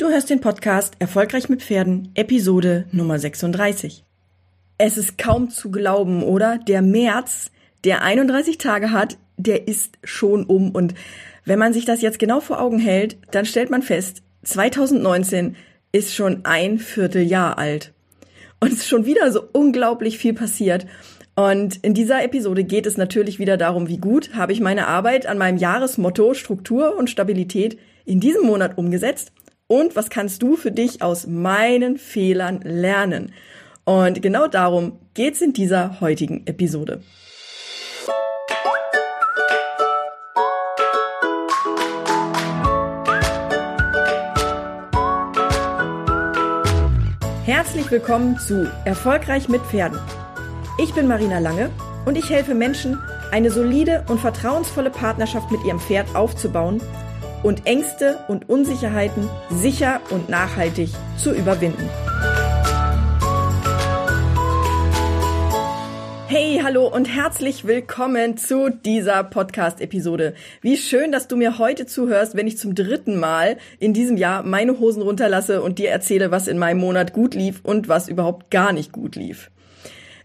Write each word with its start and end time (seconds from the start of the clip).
Du 0.00 0.08
hörst 0.08 0.30
den 0.30 0.40
Podcast 0.40 0.94
Erfolgreich 0.98 1.50
mit 1.50 1.62
Pferden, 1.62 2.10
Episode 2.14 2.86
Nummer 2.90 3.18
36. 3.18 4.02
Es 4.78 4.96
ist 4.96 5.18
kaum 5.18 5.50
zu 5.50 5.70
glauben, 5.70 6.22
oder? 6.22 6.56
Der 6.56 6.80
März, 6.80 7.50
der 7.84 8.00
31 8.02 8.56
Tage 8.56 8.92
hat, 8.92 9.18
der 9.36 9.68
ist 9.68 9.98
schon 10.02 10.44
um. 10.46 10.70
Und 10.70 10.94
wenn 11.44 11.58
man 11.58 11.74
sich 11.74 11.84
das 11.84 12.00
jetzt 12.00 12.18
genau 12.18 12.40
vor 12.40 12.62
Augen 12.62 12.78
hält, 12.78 13.18
dann 13.30 13.44
stellt 13.44 13.68
man 13.68 13.82
fest, 13.82 14.22
2019 14.42 15.56
ist 15.92 16.14
schon 16.14 16.46
ein 16.46 16.78
Vierteljahr 16.78 17.58
alt. 17.58 17.92
Und 18.58 18.72
es 18.72 18.78
ist 18.78 18.88
schon 18.88 19.04
wieder 19.04 19.30
so 19.30 19.42
unglaublich 19.52 20.16
viel 20.16 20.32
passiert. 20.32 20.86
Und 21.36 21.76
in 21.84 21.92
dieser 21.92 22.24
Episode 22.24 22.64
geht 22.64 22.86
es 22.86 22.96
natürlich 22.96 23.38
wieder 23.38 23.58
darum, 23.58 23.88
wie 23.88 23.98
gut 23.98 24.34
habe 24.34 24.54
ich 24.54 24.60
meine 24.60 24.86
Arbeit 24.86 25.26
an 25.26 25.36
meinem 25.36 25.58
Jahresmotto 25.58 26.32
Struktur 26.32 26.96
und 26.96 27.10
Stabilität 27.10 27.78
in 28.06 28.18
diesem 28.18 28.46
Monat 28.46 28.78
umgesetzt 28.78 29.32
und 29.70 29.94
was 29.94 30.10
kannst 30.10 30.42
du 30.42 30.56
für 30.56 30.72
dich 30.72 31.00
aus 31.00 31.28
meinen 31.28 31.96
Fehlern 31.96 32.60
lernen? 32.62 33.32
Und 33.84 34.20
genau 34.20 34.48
darum 34.48 34.98
geht's 35.14 35.40
in 35.40 35.52
dieser 35.52 36.00
heutigen 36.00 36.44
Episode. 36.46 37.00
Herzlich 47.44 47.88
willkommen 47.92 48.40
zu 48.40 48.68
Erfolgreich 48.84 49.48
mit 49.48 49.62
Pferden. 49.62 50.00
Ich 50.82 50.92
bin 50.94 51.06
Marina 51.06 51.38
Lange 51.38 51.70
und 52.06 52.18
ich 52.18 52.28
helfe 52.28 52.56
Menschen, 52.56 52.98
eine 53.30 53.52
solide 53.52 54.04
und 54.08 54.18
vertrauensvolle 54.18 54.90
Partnerschaft 54.90 55.52
mit 55.52 55.62
ihrem 55.64 55.78
Pferd 55.78 56.16
aufzubauen 56.16 56.80
und 57.42 57.66
Ängste 57.66 58.18
und 58.28 58.48
Unsicherheiten 58.48 59.28
sicher 59.50 60.00
und 60.10 60.28
nachhaltig 60.28 60.90
zu 61.16 61.32
überwinden. 61.32 61.88
Hey, 66.28 66.60
hallo 66.62 66.86
und 66.86 67.06
herzlich 67.06 67.66
willkommen 67.66 68.36
zu 68.36 68.68
dieser 68.68 69.24
Podcast-Episode. 69.24 70.34
Wie 70.60 70.76
schön, 70.76 71.10
dass 71.10 71.26
du 71.26 71.36
mir 71.36 71.58
heute 71.58 71.86
zuhörst, 71.86 72.36
wenn 72.36 72.46
ich 72.46 72.56
zum 72.56 72.76
dritten 72.76 73.18
Mal 73.18 73.56
in 73.80 73.94
diesem 73.94 74.16
Jahr 74.16 74.44
meine 74.44 74.78
Hosen 74.78 75.02
runterlasse 75.02 75.60
und 75.60 75.80
dir 75.80 75.90
erzähle, 75.90 76.30
was 76.30 76.46
in 76.46 76.56
meinem 76.56 76.78
Monat 76.78 77.12
gut 77.12 77.34
lief 77.34 77.60
und 77.64 77.88
was 77.88 78.08
überhaupt 78.08 78.50
gar 78.52 78.72
nicht 78.72 78.92
gut 78.92 79.16
lief. 79.16 79.50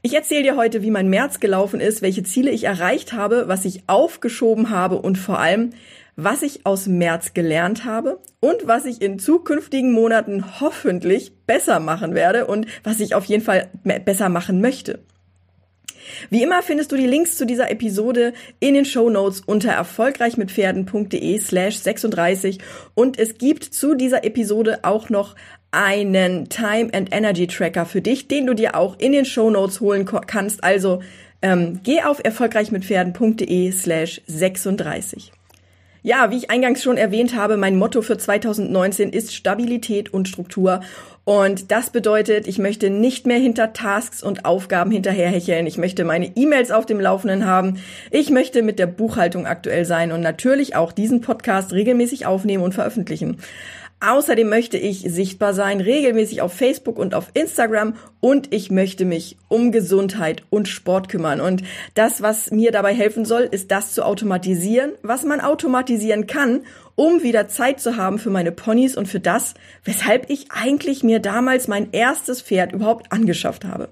Ich 0.03 0.13
erzähle 0.13 0.43
dir 0.43 0.55
heute, 0.55 0.83
wie 0.83 0.91
mein 0.91 1.09
März 1.09 1.39
gelaufen 1.39 1.79
ist, 1.79 2.03
welche 2.03 2.21
Ziele 2.21 2.51
ich 2.51 2.65
erreicht 2.65 3.13
habe, 3.13 3.45
was 3.47 3.65
ich 3.65 3.85
aufgeschoben 3.87 4.69
habe 4.69 4.97
und 4.97 5.17
vor 5.17 5.39
allem, 5.39 5.71
was 6.15 6.41
ich 6.41 6.65
aus 6.65 6.87
März 6.87 7.33
gelernt 7.33 7.85
habe 7.85 8.19
und 8.39 8.67
was 8.67 8.85
ich 8.85 9.01
in 9.01 9.19
zukünftigen 9.19 9.91
Monaten 9.91 10.59
hoffentlich 10.59 11.33
besser 11.45 11.79
machen 11.79 12.15
werde 12.15 12.45
und 12.47 12.67
was 12.83 12.99
ich 12.99 13.15
auf 13.15 13.25
jeden 13.25 13.43
Fall 13.43 13.69
besser 13.83 14.29
machen 14.29 14.61
möchte. 14.61 14.99
Wie 16.29 16.43
immer 16.43 16.61
findest 16.61 16.91
du 16.91 16.97
die 16.97 17.07
Links 17.07 17.37
zu 17.37 17.45
dieser 17.45 17.71
Episode 17.71 18.33
in 18.59 18.75
den 18.75 18.85
Show 18.85 19.09
Notes 19.09 19.41
unter 19.41 19.71
erfolgreichmitpferden.de 19.71 21.39
slash 21.39 21.77
36 21.77 22.59
und 22.93 23.17
es 23.17 23.37
gibt 23.37 23.63
zu 23.63 23.95
dieser 23.95 24.23
Episode 24.23 24.79
auch 24.83 25.09
noch 25.09 25.35
einen 25.71 26.47
Time 26.47 26.89
and 26.93 27.13
Energy 27.13 27.47
Tracker 27.47 27.85
für 27.85 28.01
dich, 28.01 28.27
den 28.27 28.45
du 28.45 28.53
dir 28.53 28.75
auch 28.75 28.97
in 28.99 29.11
den 29.11 29.25
Show 29.25 29.49
Notes 29.49 29.81
holen 29.81 30.05
kannst. 30.05 30.63
Also 30.63 31.01
ähm, 31.41 31.81
geh 31.83 32.01
auf 32.01 32.23
erfolgreichmitpferden.de 32.23 33.71
slash 33.71 34.21
36. 34.25 35.31
Ja, 36.05 36.29
wie 36.29 36.37
ich 36.37 36.51
eingangs 36.51 36.83
schon 36.83 36.97
erwähnt 36.97 37.35
habe, 37.35 37.57
mein 37.57 37.77
Motto 37.77 38.03
für 38.03 38.15
2019 38.15 39.09
ist 39.09 39.33
Stabilität 39.33 40.13
und 40.13 40.27
Struktur. 40.27 40.81
Und 41.23 41.71
das 41.71 41.89
bedeutet, 41.89 42.47
ich 42.47 42.59
möchte 42.59 42.91
nicht 42.91 43.25
mehr 43.25 43.39
hinter 43.39 43.73
Tasks 43.73 44.21
und 44.21 44.45
Aufgaben 44.45 44.91
hinterherhecheln. 44.91 45.65
Ich 45.65 45.79
möchte 45.79 46.03
meine 46.03 46.27
E-Mails 46.35 46.69
auf 46.69 46.85
dem 46.85 46.99
Laufenden 46.99 47.47
haben. 47.47 47.79
Ich 48.11 48.29
möchte 48.29 48.61
mit 48.61 48.77
der 48.77 48.85
Buchhaltung 48.85 49.47
aktuell 49.47 49.83
sein 49.83 50.11
und 50.11 50.21
natürlich 50.21 50.75
auch 50.75 50.91
diesen 50.91 51.21
Podcast 51.21 51.73
regelmäßig 51.73 52.27
aufnehmen 52.27 52.63
und 52.63 52.75
veröffentlichen. 52.75 53.37
Außerdem 54.01 54.49
möchte 54.49 54.77
ich 54.77 54.99
sichtbar 54.99 55.53
sein, 55.53 55.79
regelmäßig 55.79 56.41
auf 56.41 56.53
Facebook 56.53 56.99
und 56.99 57.15
auf 57.15 57.31
Instagram 57.33 57.95
und 58.19 58.53
ich 58.53 58.69
möchte 58.69 59.05
mich 59.05 59.37
um 59.47 59.71
Gesundheit 59.71 60.43
und 60.49 60.67
Sport 60.67 61.07
kümmern. 61.07 61.39
Und 61.39 61.63
das, 61.93 62.21
was 62.21 62.51
mir 62.51 62.71
dabei 62.71 62.93
helfen 62.93 63.23
soll, 63.23 63.43
ist 63.43 63.71
das 63.71 63.93
zu 63.93 64.05
automatisieren, 64.05 64.91
was 65.01 65.23
man 65.23 65.39
automatisieren 65.39 66.27
kann, 66.27 66.63
um 66.95 67.23
wieder 67.23 67.47
Zeit 67.47 67.79
zu 67.79 67.95
haben 67.95 68.19
für 68.19 68.29
meine 68.29 68.51
Ponys 68.51 68.97
und 68.97 69.07
für 69.07 69.21
das, 69.21 69.53
weshalb 69.85 70.29
ich 70.29 70.51
eigentlich 70.51 71.03
mir 71.03 71.19
damals 71.19 71.67
mein 71.67 71.89
erstes 71.91 72.41
Pferd 72.41 72.73
überhaupt 72.73 73.11
angeschafft 73.11 73.63
habe. 73.63 73.89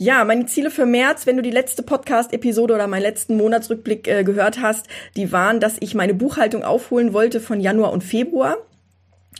Ja, 0.00 0.24
meine 0.24 0.46
Ziele 0.46 0.70
für 0.70 0.86
März, 0.86 1.26
wenn 1.26 1.36
du 1.36 1.42
die 1.42 1.50
letzte 1.50 1.82
Podcast-Episode 1.82 2.72
oder 2.72 2.86
meinen 2.86 3.02
letzten 3.02 3.36
Monatsrückblick 3.36 4.06
äh, 4.06 4.22
gehört 4.22 4.60
hast, 4.60 4.86
die 5.16 5.32
waren, 5.32 5.58
dass 5.58 5.76
ich 5.80 5.96
meine 5.96 6.14
Buchhaltung 6.14 6.62
aufholen 6.62 7.12
wollte 7.12 7.40
von 7.40 7.58
Januar 7.58 7.90
und 7.90 8.04
Februar 8.04 8.58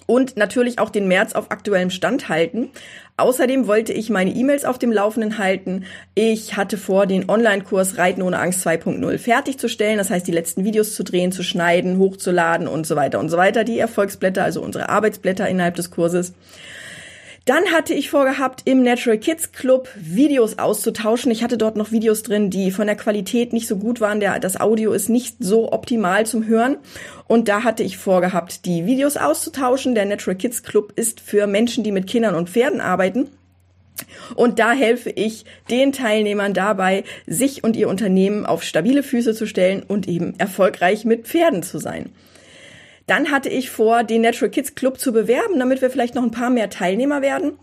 und 0.07 0.37
natürlich 0.37 0.81
auch 0.81 0.91
den 0.91 1.07
März 1.07 1.35
auf 1.35 1.53
aktuellem 1.53 1.91
Stand 1.91 2.29
halten. 2.29 2.71
Außerdem 3.17 3.69
wollte 3.69 3.93
ich 3.93 4.11
meine 4.11 4.33
E-Mails 4.33 4.65
auf 4.65 4.81
dem 4.81 4.91
Laufenden 4.91 5.39
halten. 5.39 5.85
Ich 6.17 6.57
hatte 6.57 6.77
vor, 6.77 7.07
den 7.07 7.31
Online-Kurs 7.31 7.97
Reiten 7.97 8.23
ohne 8.23 8.41
Angst 8.41 8.67
2.0 8.67 9.17
fertigzustellen. 9.19 9.99
Das 9.99 10.11
heißt, 10.11 10.27
die 10.27 10.33
letzten 10.33 10.65
Videos 10.65 10.97
zu 10.97 11.05
drehen, 11.05 11.31
zu 11.31 11.45
schneiden, 11.45 11.99
hochzuladen 11.99 12.67
und 12.67 12.85
so 12.85 12.97
weiter 12.97 13.21
und 13.21 13.29
so 13.29 13.37
weiter. 13.37 13.63
Die 13.63 13.79
Erfolgsblätter, 13.79 14.43
also 14.43 14.61
unsere 14.61 14.89
Arbeitsblätter 14.89 15.49
innerhalb 15.49 15.77
des 15.77 15.93
Kurses. 15.93 16.33
Dann 17.49 17.73
hatte 17.73 17.95
ich 17.95 18.11
vorgehabt, 18.11 18.61
im 18.67 18.83
Natural 18.83 19.17
Kids 19.17 19.53
Club 19.53 19.89
Videos 19.97 20.59
auszutauschen. 20.59 21.33
Ich 21.33 21.43
hatte 21.43 21.57
dort 21.57 21.77
noch 21.77 21.93
Videos 21.93 22.23
drin, 22.23 22.51
die 22.51 22.71
von 22.71 22.87
der 22.87 22.95
Qualität 22.95 23.55
nicht 23.55 23.67
so 23.67 23.77
gut 23.77 24.03
waren. 24.03 24.21
Der, 24.21 24.39
das 24.39 24.61
Audio 24.61 24.93
ist 24.93 25.09
nicht 25.09 25.37
so 25.41 25.73
optimal 25.73 26.27
zum 26.27 26.47
Hören. 26.47 26.77
Und 27.27 27.49
da 27.49 27.65
hatte 27.65 27.83
ich 27.83 27.97
vorgehabt, 27.97 28.67
die 28.67 28.85
Videos 28.85 29.17
auszutauschen. 29.17 29.95
Der 29.95 30.05
Natural 30.05 30.37
Kids 30.37 30.63
Club 30.63 30.93
ist 30.97 31.21
für 31.21 31.47
Menschen, 31.47 31.85
die 31.85 31.91
mit 31.91 32.07
Kindern 32.07 32.35
und 32.35 32.51
Pferden 32.51 32.83
arbeiten. 32.83 33.29
Und 34.35 34.59
da 34.59 34.73
helfe 34.73 35.09
ich 35.09 35.47
den 35.71 35.93
Teilnehmern 35.93 36.53
dabei, 36.53 37.03
sich 37.27 37.65
und 37.65 37.77
ihr 37.77 37.89
Unternehmen 37.89 38.45
auf 38.45 38.63
stabile 38.63 39.03
Füße 39.03 39.33
zu 39.33 39.47
stellen 39.47 39.83
und 39.89 40.07
eben 40.07 40.39
erfolgreich 40.39 41.07
mit 41.07 41.27
Pferden 41.27 41.63
zu 41.63 41.79
sein. 41.79 42.11
Dann 43.09 43.33
hatte 43.33 43.49
ich 43.49 43.71
vor, 43.71 44.05
den 44.05 44.21
Natural 44.21 44.51
Kids 44.51 44.75
Club 44.75 45.01
zu 45.01 45.13
bewerben, 45.13 45.59
damit 45.59 45.81
wir 45.83 45.91
vielleicht 45.91 46.15
noch 46.15 46.23
ein 46.23 46.31
paar 46.31 46.51
mehr 46.51 46.71
Teilnehmer 46.71 47.23
werden. 47.23 47.59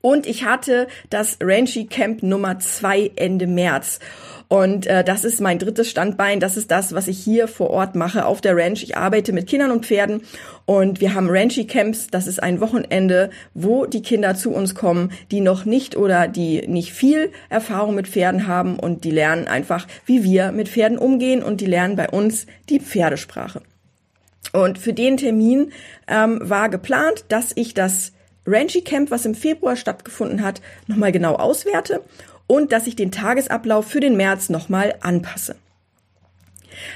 Und 0.00 0.26
ich 0.26 0.44
hatte 0.44 0.86
das 1.10 1.38
Ranchy 1.42 1.86
Camp 1.86 2.22
Nummer 2.22 2.60
zwei 2.60 3.10
Ende 3.16 3.48
März. 3.48 3.98
Und 4.46 4.86
äh, 4.86 5.02
das 5.02 5.24
ist 5.24 5.40
mein 5.40 5.58
drittes 5.58 5.90
Standbein. 5.90 6.38
Das 6.38 6.56
ist 6.56 6.70
das, 6.70 6.94
was 6.94 7.08
ich 7.08 7.18
hier 7.18 7.48
vor 7.48 7.70
Ort 7.70 7.96
mache 7.96 8.24
auf 8.24 8.40
der 8.40 8.56
Ranch. 8.56 8.84
Ich 8.84 8.96
arbeite 8.96 9.32
mit 9.32 9.48
Kindern 9.48 9.72
und 9.72 9.86
Pferden 9.86 10.22
und 10.64 11.00
wir 11.00 11.14
haben 11.14 11.28
Ranchy 11.28 11.66
Camps. 11.66 12.08
Das 12.08 12.28
ist 12.28 12.40
ein 12.40 12.60
Wochenende, 12.60 13.30
wo 13.54 13.86
die 13.86 14.02
Kinder 14.02 14.36
zu 14.36 14.52
uns 14.52 14.74
kommen, 14.76 15.10
die 15.32 15.40
noch 15.40 15.64
nicht 15.64 15.96
oder 15.96 16.28
die 16.28 16.68
nicht 16.68 16.92
viel 16.92 17.32
Erfahrung 17.48 17.96
mit 17.96 18.06
Pferden 18.06 18.46
haben 18.46 18.78
und 18.78 19.04
die 19.04 19.10
lernen 19.10 19.48
einfach, 19.48 19.88
wie 20.06 20.22
wir 20.22 20.52
mit 20.52 20.68
Pferden 20.68 20.98
umgehen 20.98 21.42
und 21.42 21.60
die 21.60 21.66
lernen 21.66 21.96
bei 21.96 22.08
uns 22.10 22.46
die 22.68 22.78
Pferdesprache. 22.78 23.62
Und 24.52 24.78
für 24.78 24.92
den 24.92 25.16
Termin 25.16 25.72
ähm, 26.08 26.38
war 26.42 26.68
geplant, 26.68 27.24
dass 27.28 27.52
ich 27.54 27.74
das 27.74 28.12
Ranchy 28.46 28.82
Camp, 28.82 29.10
was 29.10 29.24
im 29.24 29.34
Februar 29.34 29.76
stattgefunden 29.76 30.42
hat, 30.42 30.60
nochmal 30.88 31.12
genau 31.12 31.36
auswerte 31.36 32.02
und 32.46 32.72
dass 32.72 32.86
ich 32.86 32.96
den 32.96 33.12
Tagesablauf 33.12 33.86
für 33.86 34.00
den 34.00 34.16
März 34.16 34.48
nochmal 34.48 34.96
anpasse. 35.00 35.56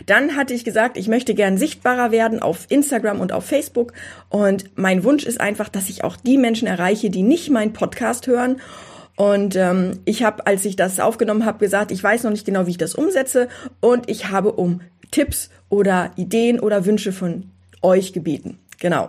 Dann 0.06 0.36
hatte 0.36 0.54
ich 0.54 0.64
gesagt, 0.64 0.96
ich 0.96 1.08
möchte 1.08 1.34
gern 1.34 1.58
sichtbarer 1.58 2.10
werden 2.10 2.40
auf 2.40 2.66
Instagram 2.68 3.20
und 3.20 3.32
auf 3.32 3.44
Facebook. 3.44 3.92
Und 4.28 4.64
mein 4.76 5.04
Wunsch 5.04 5.24
ist 5.24 5.40
einfach, 5.40 5.68
dass 5.68 5.88
ich 5.88 6.02
auch 6.04 6.16
die 6.16 6.38
Menschen 6.38 6.66
erreiche, 6.66 7.10
die 7.10 7.22
nicht 7.22 7.50
meinen 7.50 7.72
Podcast 7.72 8.26
hören. 8.26 8.60
Und 9.16 9.56
ähm, 9.56 10.00
ich 10.04 10.22
habe, 10.22 10.46
als 10.46 10.64
ich 10.64 10.76
das 10.76 11.00
aufgenommen 11.00 11.46
habe, 11.46 11.58
gesagt, 11.58 11.90
ich 11.90 12.02
weiß 12.02 12.24
noch 12.24 12.30
nicht 12.30 12.44
genau, 12.44 12.66
wie 12.66 12.72
ich 12.72 12.78
das 12.78 12.94
umsetze. 12.94 13.48
Und 13.80 14.10
ich 14.10 14.30
habe 14.30 14.52
um 14.52 14.80
Tipps 15.16 15.48
oder 15.70 16.10
Ideen 16.16 16.60
oder 16.60 16.84
Wünsche 16.84 17.10
von 17.10 17.50
euch 17.80 18.12
gebeten. 18.12 18.58
Genau. 18.78 19.08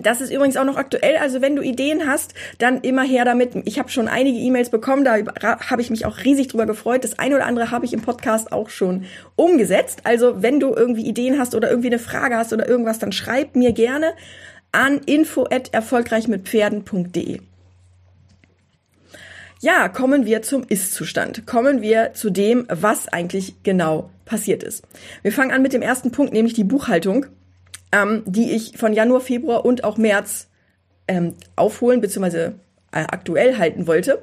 Das 0.00 0.20
ist 0.20 0.32
übrigens 0.32 0.56
auch 0.56 0.64
noch 0.64 0.76
aktuell. 0.76 1.18
Also 1.18 1.40
wenn 1.40 1.54
du 1.54 1.62
Ideen 1.62 2.08
hast, 2.08 2.34
dann 2.58 2.80
immer 2.80 3.04
her 3.04 3.24
damit. 3.24 3.52
Ich 3.64 3.78
habe 3.78 3.90
schon 3.90 4.08
einige 4.08 4.40
E-Mails 4.40 4.70
bekommen, 4.70 5.04
da 5.04 5.18
habe 5.70 5.82
ich 5.82 5.90
mich 5.90 6.04
auch 6.04 6.18
riesig 6.24 6.48
drüber 6.48 6.66
gefreut. 6.66 7.04
Das 7.04 7.20
eine 7.20 7.36
oder 7.36 7.46
andere 7.46 7.70
habe 7.70 7.84
ich 7.84 7.92
im 7.92 8.02
Podcast 8.02 8.50
auch 8.50 8.70
schon 8.70 9.04
umgesetzt. 9.36 10.00
Also 10.02 10.42
wenn 10.42 10.58
du 10.58 10.74
irgendwie 10.74 11.06
Ideen 11.06 11.38
hast 11.38 11.54
oder 11.54 11.70
irgendwie 11.70 11.90
eine 11.90 12.00
Frage 12.00 12.34
hast 12.36 12.52
oder 12.52 12.68
irgendwas, 12.68 12.98
dann 12.98 13.12
schreib 13.12 13.54
mir 13.54 13.70
gerne 13.72 14.14
an 14.72 14.98
info 15.06 15.44
at 15.44 15.72
erfolgreichmitpferden.de. 15.72 17.40
Ja, 19.62 19.88
kommen 19.90 20.24
wir 20.24 20.40
zum 20.40 20.64
Ist-Zustand. 20.66 21.46
Kommen 21.46 21.82
wir 21.82 22.14
zu 22.14 22.30
dem, 22.30 22.66
was 22.70 23.08
eigentlich 23.08 23.62
genau 23.62 24.08
passiert 24.24 24.62
ist. 24.62 24.84
Wir 25.22 25.32
fangen 25.32 25.50
an 25.50 25.60
mit 25.60 25.74
dem 25.74 25.82
ersten 25.82 26.12
Punkt, 26.12 26.32
nämlich 26.32 26.54
die 26.54 26.64
Buchhaltung. 26.64 27.26
ähm, 27.92 28.22
die 28.24 28.52
ich 28.52 28.78
von 28.78 28.92
Januar, 28.92 29.20
Februar 29.20 29.64
und 29.64 29.84
auch 29.84 29.96
März 29.96 30.48
ähm, 31.08 31.34
aufholen 31.56 32.00
bzw. 32.00 32.52
Äh, 32.92 33.04
aktuell 33.08 33.58
halten 33.58 33.86
wollte. 33.86 34.22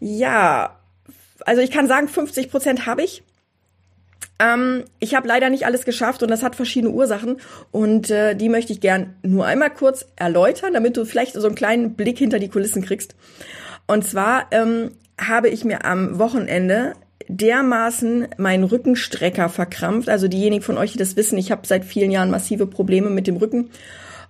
Ja, 0.00 0.78
also 1.44 1.60
ich 1.60 1.70
kann 1.70 1.86
sagen, 1.86 2.08
50 2.08 2.50
Prozent 2.50 2.86
habe 2.86 3.02
ich. 3.02 3.22
Ähm, 4.38 4.84
ich 4.98 5.14
habe 5.14 5.28
leider 5.28 5.50
nicht 5.50 5.66
alles 5.66 5.84
geschafft 5.84 6.22
und 6.22 6.30
das 6.30 6.42
hat 6.42 6.56
verschiedene 6.56 6.92
Ursachen 6.92 7.40
und 7.70 8.10
äh, 8.10 8.34
die 8.34 8.48
möchte 8.48 8.72
ich 8.72 8.80
gern 8.80 9.16
nur 9.22 9.46
einmal 9.46 9.70
kurz 9.70 10.06
erläutern, 10.16 10.72
damit 10.72 10.96
du 10.96 11.04
vielleicht 11.04 11.34
so 11.34 11.46
einen 11.46 11.54
kleinen 11.54 11.94
Blick 11.94 12.18
hinter 12.18 12.38
die 12.38 12.48
Kulissen 12.48 12.82
kriegst. 12.82 13.14
Und 13.92 14.06
zwar 14.06 14.46
ähm, 14.52 14.92
habe 15.20 15.50
ich 15.50 15.66
mir 15.66 15.84
am 15.84 16.18
Wochenende 16.18 16.94
dermaßen 17.28 18.28
meinen 18.38 18.64
Rückenstrecker 18.64 19.50
verkrampft. 19.50 20.08
Also 20.08 20.28
diejenigen 20.28 20.62
von 20.62 20.78
euch, 20.78 20.92
die 20.92 20.98
das 20.98 21.14
wissen, 21.16 21.36
ich 21.36 21.52
habe 21.52 21.66
seit 21.66 21.84
vielen 21.84 22.10
Jahren 22.10 22.30
massive 22.30 22.66
Probleme 22.66 23.10
mit 23.10 23.26
dem 23.26 23.36
Rücken. 23.36 23.68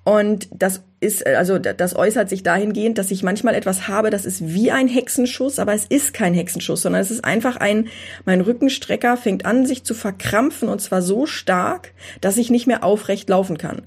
Und 0.03 0.49
das 0.51 0.83
ist, 1.03 1.27
also 1.27 1.59
das 1.59 1.97
äußert 1.97 2.29
sich 2.29 2.43
dahingehend, 2.43 2.97
dass 2.97 3.11
ich 3.11 3.23
manchmal 3.23 3.55
etwas 3.55 3.89
habe, 3.89 4.11
das 4.11 4.25
ist 4.25 4.55
wie 4.55 4.71
ein 4.71 4.89
Hexenschuss, 4.89 5.59
aber 5.59 5.75
es 5.75 5.85
ist 5.85 6.15
kein 6.15 6.35
Hexenschuss, 6.35 6.83
sondern 6.83 7.03
es 7.03 7.11
ist 7.11 7.25
einfach 7.25 7.57
ein, 7.57 7.89
mein 8.25 8.41
Rückenstrecker 8.41 9.17
fängt 9.17 9.45
an, 9.45 9.67
sich 9.67 9.85
zu 9.85 9.95
verkrampfen 9.95 10.69
und 10.69 10.81
zwar 10.81 11.03
so 11.03 11.27
stark, 11.27 11.93
dass 12.21 12.37
ich 12.37 12.51
nicht 12.51 12.67
mehr 12.67 12.85
aufrecht 12.85 13.29
laufen 13.29 13.59
kann. 13.59 13.83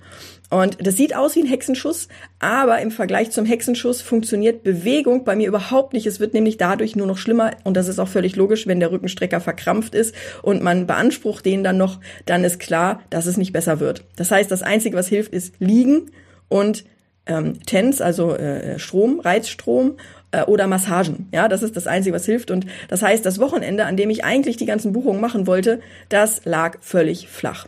Und 0.49 0.85
das 0.85 0.95
sieht 0.95 1.15
aus 1.15 1.35
wie 1.35 1.41
ein 1.41 1.47
Hexenschuss, 1.47 2.07
aber 2.39 2.79
im 2.79 2.91
Vergleich 2.91 3.31
zum 3.31 3.45
Hexenschuss 3.45 4.01
funktioniert 4.01 4.63
Bewegung 4.63 5.23
bei 5.23 5.35
mir 5.35 5.47
überhaupt 5.47 5.93
nicht. 5.93 6.05
Es 6.05 6.19
wird 6.19 6.33
nämlich 6.33 6.57
dadurch 6.57 6.95
nur 6.95 7.07
noch 7.07 7.17
schlimmer 7.17 7.51
und 7.63 7.75
das 7.75 7.87
ist 7.87 7.97
auch 7.97 8.07
völlig 8.07 8.35
logisch, 8.35 8.67
wenn 8.67 8.79
der 8.79 8.91
Rückenstrecker 8.91 9.41
verkrampft 9.41 9.95
ist 9.95 10.13
und 10.43 10.61
man 10.61 10.85
beansprucht 10.85 11.45
den 11.45 11.63
dann 11.63 11.77
noch, 11.77 11.99
dann 12.25 12.43
ist 12.43 12.59
klar, 12.59 13.01
dass 13.09 13.25
es 13.25 13.37
nicht 13.37 13.53
besser 13.53 13.79
wird. 13.79 14.03
Das 14.17 14.29
heißt, 14.31 14.51
das 14.51 14.61
Einzige, 14.61 14.95
was 14.95 15.07
hilft, 15.07 15.33
ist 15.33 15.55
liegen 15.59 16.11
und 16.47 16.85
ähm, 17.25 17.59
TENS, 17.65 18.01
also 18.01 18.35
äh, 18.35 18.79
Strom, 18.79 19.19
Reizstrom 19.19 19.95
äh, 20.31 20.43
oder 20.43 20.67
Massagen. 20.67 21.27
Ja, 21.31 21.47
das 21.47 21.63
ist 21.63 21.75
das 21.75 21.87
Einzige, 21.87 22.15
was 22.15 22.25
hilft. 22.25 22.51
Und 22.51 22.65
das 22.87 23.01
heißt, 23.01 23.25
das 23.25 23.39
Wochenende, 23.39 23.85
an 23.85 23.97
dem 23.97 24.09
ich 24.09 24.23
eigentlich 24.23 24.57
die 24.57 24.65
ganzen 24.65 24.93
Buchungen 24.93 25.21
machen 25.21 25.47
wollte, 25.47 25.79
das 26.09 26.45
lag 26.45 26.77
völlig 26.81 27.27
flach 27.27 27.67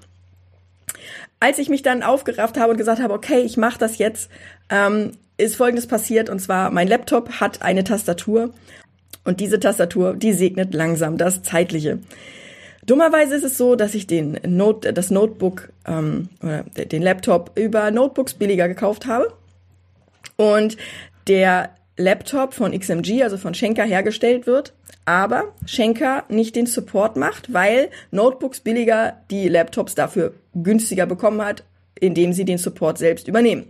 als 1.39 1.59
ich 1.59 1.69
mich 1.69 1.83
dann 1.83 2.03
aufgerafft 2.03 2.57
habe 2.57 2.71
und 2.71 2.77
gesagt 2.77 3.01
habe, 3.01 3.13
okay, 3.13 3.39
ich 3.41 3.57
mache 3.57 3.77
das 3.77 3.97
jetzt, 3.97 4.29
ähm, 4.69 5.11
ist 5.37 5.55
Folgendes 5.55 5.87
passiert. 5.87 6.29
Und 6.29 6.39
zwar, 6.39 6.71
mein 6.71 6.87
Laptop 6.87 7.39
hat 7.39 7.61
eine 7.61 7.83
Tastatur 7.83 8.53
und 9.23 9.39
diese 9.39 9.59
Tastatur, 9.59 10.15
die 10.15 10.33
segnet 10.33 10.73
langsam 10.73 11.17
das 11.17 11.43
Zeitliche. 11.43 11.99
Dummerweise 12.85 13.35
ist 13.35 13.43
es 13.43 13.57
so, 13.57 13.75
dass 13.75 13.93
ich 13.93 14.07
den 14.07 14.39
Note, 14.47 14.93
das 14.93 15.11
Notebook 15.11 15.69
ähm, 15.85 16.29
oder 16.41 16.63
den 16.63 17.01
Laptop 17.01 17.51
über 17.55 17.91
Notebooks 17.91 18.33
billiger 18.33 18.67
gekauft 18.67 19.05
habe. 19.05 19.33
Und 20.35 20.77
der 21.27 21.71
Laptop 21.97 22.53
von 22.53 22.77
XMG, 22.77 23.23
also 23.23 23.37
von 23.37 23.53
Schenker, 23.53 23.83
hergestellt 23.83 24.45
wird, 24.45 24.73
aber 25.05 25.53
Schenker 25.65 26.23
nicht 26.29 26.55
den 26.55 26.67
Support 26.67 27.15
macht, 27.15 27.53
weil 27.53 27.89
Notebooks 28.11 28.59
billiger 28.59 29.21
die 29.31 29.47
Laptops 29.47 29.95
dafür 29.95 30.33
günstiger 30.53 31.05
bekommen 31.05 31.43
hat, 31.43 31.63
indem 31.99 32.33
sie 32.33 32.45
den 32.45 32.57
Support 32.59 32.97
selbst 32.97 33.27
übernehmen. 33.27 33.65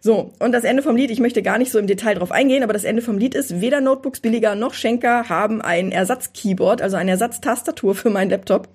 So, 0.00 0.32
und 0.38 0.52
das 0.52 0.64
Ende 0.64 0.82
vom 0.82 0.96
Lied, 0.96 1.10
ich 1.10 1.20
möchte 1.20 1.42
gar 1.42 1.58
nicht 1.58 1.72
so 1.72 1.78
im 1.78 1.86
Detail 1.86 2.14
drauf 2.14 2.32
eingehen, 2.32 2.62
aber 2.62 2.72
das 2.72 2.84
Ende 2.84 3.02
vom 3.02 3.16
Lied 3.18 3.34
ist, 3.34 3.60
weder 3.60 3.80
Notebooks 3.80 4.20
billiger 4.20 4.54
noch 4.54 4.74
Schenker 4.74 5.28
haben 5.28 5.62
ein 5.62 5.92
Ersatz-Keyboard, 5.92 6.82
also 6.82 6.96
eine 6.96 7.12
Ersatztastatur 7.12 7.94
für 7.94 8.10
meinen 8.10 8.30
Laptop. 8.30 8.68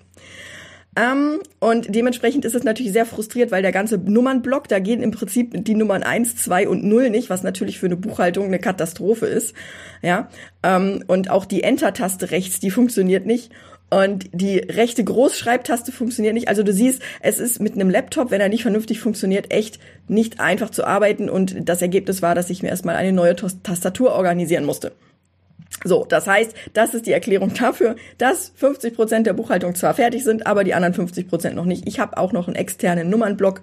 Ähm, 0.96 1.40
und 1.60 1.94
dementsprechend 1.94 2.46
ist 2.46 2.54
es 2.54 2.64
natürlich 2.64 2.92
sehr 2.92 3.04
frustriert, 3.04 3.50
weil 3.50 3.60
der 3.60 3.72
ganze 3.72 3.98
Nummernblock, 3.98 4.66
da 4.66 4.78
gehen 4.78 5.02
im 5.02 5.10
Prinzip 5.10 5.52
die 5.64 5.74
Nummern 5.74 6.02
1, 6.02 6.36
2 6.36 6.68
und 6.68 6.84
0 6.84 7.10
nicht, 7.10 7.28
was 7.28 7.42
natürlich 7.42 7.78
für 7.78 7.86
eine 7.86 7.96
Buchhaltung 7.96 8.46
eine 8.46 8.58
Katastrophe 8.58 9.26
ist. 9.26 9.54
Ja, 10.00 10.30
ähm, 10.62 11.04
und 11.06 11.30
auch 11.30 11.44
die 11.44 11.62
Enter-Taste 11.62 12.30
rechts, 12.30 12.60
die 12.60 12.70
funktioniert 12.70 13.26
nicht. 13.26 13.52
Und 13.88 14.30
die 14.32 14.58
rechte 14.58 15.04
Großschreibtaste 15.04 15.92
funktioniert 15.92 16.34
nicht. 16.34 16.48
Also 16.48 16.62
du 16.64 16.72
siehst, 16.72 17.02
es 17.20 17.38
ist 17.38 17.60
mit 17.60 17.74
einem 17.74 17.88
Laptop, 17.88 18.30
wenn 18.30 18.40
er 18.40 18.48
nicht 18.48 18.62
vernünftig 18.62 18.98
funktioniert, 18.98 19.52
echt 19.52 19.78
nicht 20.08 20.40
einfach 20.40 20.70
zu 20.70 20.84
arbeiten. 20.84 21.30
Und 21.30 21.68
das 21.68 21.82
Ergebnis 21.82 22.20
war, 22.20 22.34
dass 22.34 22.50
ich 22.50 22.62
mir 22.62 22.70
erstmal 22.70 22.96
eine 22.96 23.12
neue 23.12 23.36
Tastatur 23.36 24.12
organisieren 24.12 24.64
musste. 24.64 24.92
So, 25.84 26.04
das 26.04 26.26
heißt, 26.26 26.54
das 26.72 26.94
ist 26.94 27.06
die 27.06 27.12
Erklärung 27.12 27.52
dafür, 27.54 27.96
dass 28.18 28.52
50 28.56 28.94
Prozent 28.94 29.26
der 29.26 29.34
Buchhaltung 29.34 29.74
zwar 29.74 29.94
fertig 29.94 30.24
sind, 30.24 30.46
aber 30.46 30.64
die 30.64 30.74
anderen 30.74 30.94
50 30.94 31.28
Prozent 31.28 31.56
noch 31.56 31.64
nicht. 31.64 31.86
Ich 31.86 32.00
habe 32.00 32.16
auch 32.16 32.32
noch 32.32 32.46
einen 32.46 32.56
externen 32.56 33.10
Nummernblock, 33.10 33.62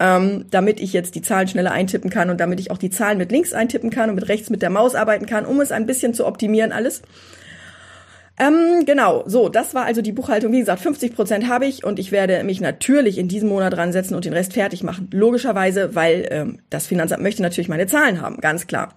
ähm, 0.00 0.46
damit 0.50 0.80
ich 0.80 0.92
jetzt 0.92 1.14
die 1.14 1.22
Zahlen 1.22 1.48
schneller 1.48 1.72
eintippen 1.72 2.10
kann 2.10 2.30
und 2.30 2.40
damit 2.40 2.58
ich 2.58 2.70
auch 2.70 2.78
die 2.78 2.90
Zahlen 2.90 3.18
mit 3.18 3.30
links 3.30 3.52
eintippen 3.52 3.90
kann 3.90 4.08
und 4.08 4.16
mit 4.16 4.28
rechts 4.28 4.50
mit 4.50 4.62
der 4.62 4.70
Maus 4.70 4.94
arbeiten 4.94 5.26
kann, 5.26 5.46
um 5.46 5.60
es 5.60 5.72
ein 5.72 5.86
bisschen 5.86 6.14
zu 6.14 6.26
optimieren 6.26 6.72
alles. 6.72 7.02
Ähm, 8.38 8.84
genau, 8.86 9.22
so, 9.26 9.48
das 9.48 9.74
war 9.74 9.84
also 9.84 10.00
die 10.00 10.12
Buchhaltung. 10.12 10.52
Wie 10.52 10.60
gesagt, 10.60 10.80
50 10.80 11.14
Prozent 11.14 11.48
habe 11.48 11.66
ich 11.66 11.84
und 11.84 11.98
ich 11.98 12.12
werde 12.12 12.42
mich 12.44 12.60
natürlich 12.60 13.18
in 13.18 13.28
diesem 13.28 13.50
Monat 13.50 13.74
dran 13.74 13.92
setzen 13.92 14.14
und 14.14 14.24
den 14.24 14.32
Rest 14.32 14.54
fertig 14.54 14.82
machen. 14.82 15.08
Logischerweise, 15.12 15.94
weil 15.94 16.26
ähm, 16.30 16.58
das 16.70 16.86
Finanzamt 16.86 17.22
möchte 17.22 17.42
natürlich 17.42 17.68
meine 17.68 17.86
Zahlen 17.86 18.20
haben, 18.20 18.38
ganz 18.38 18.66
klar. 18.66 18.94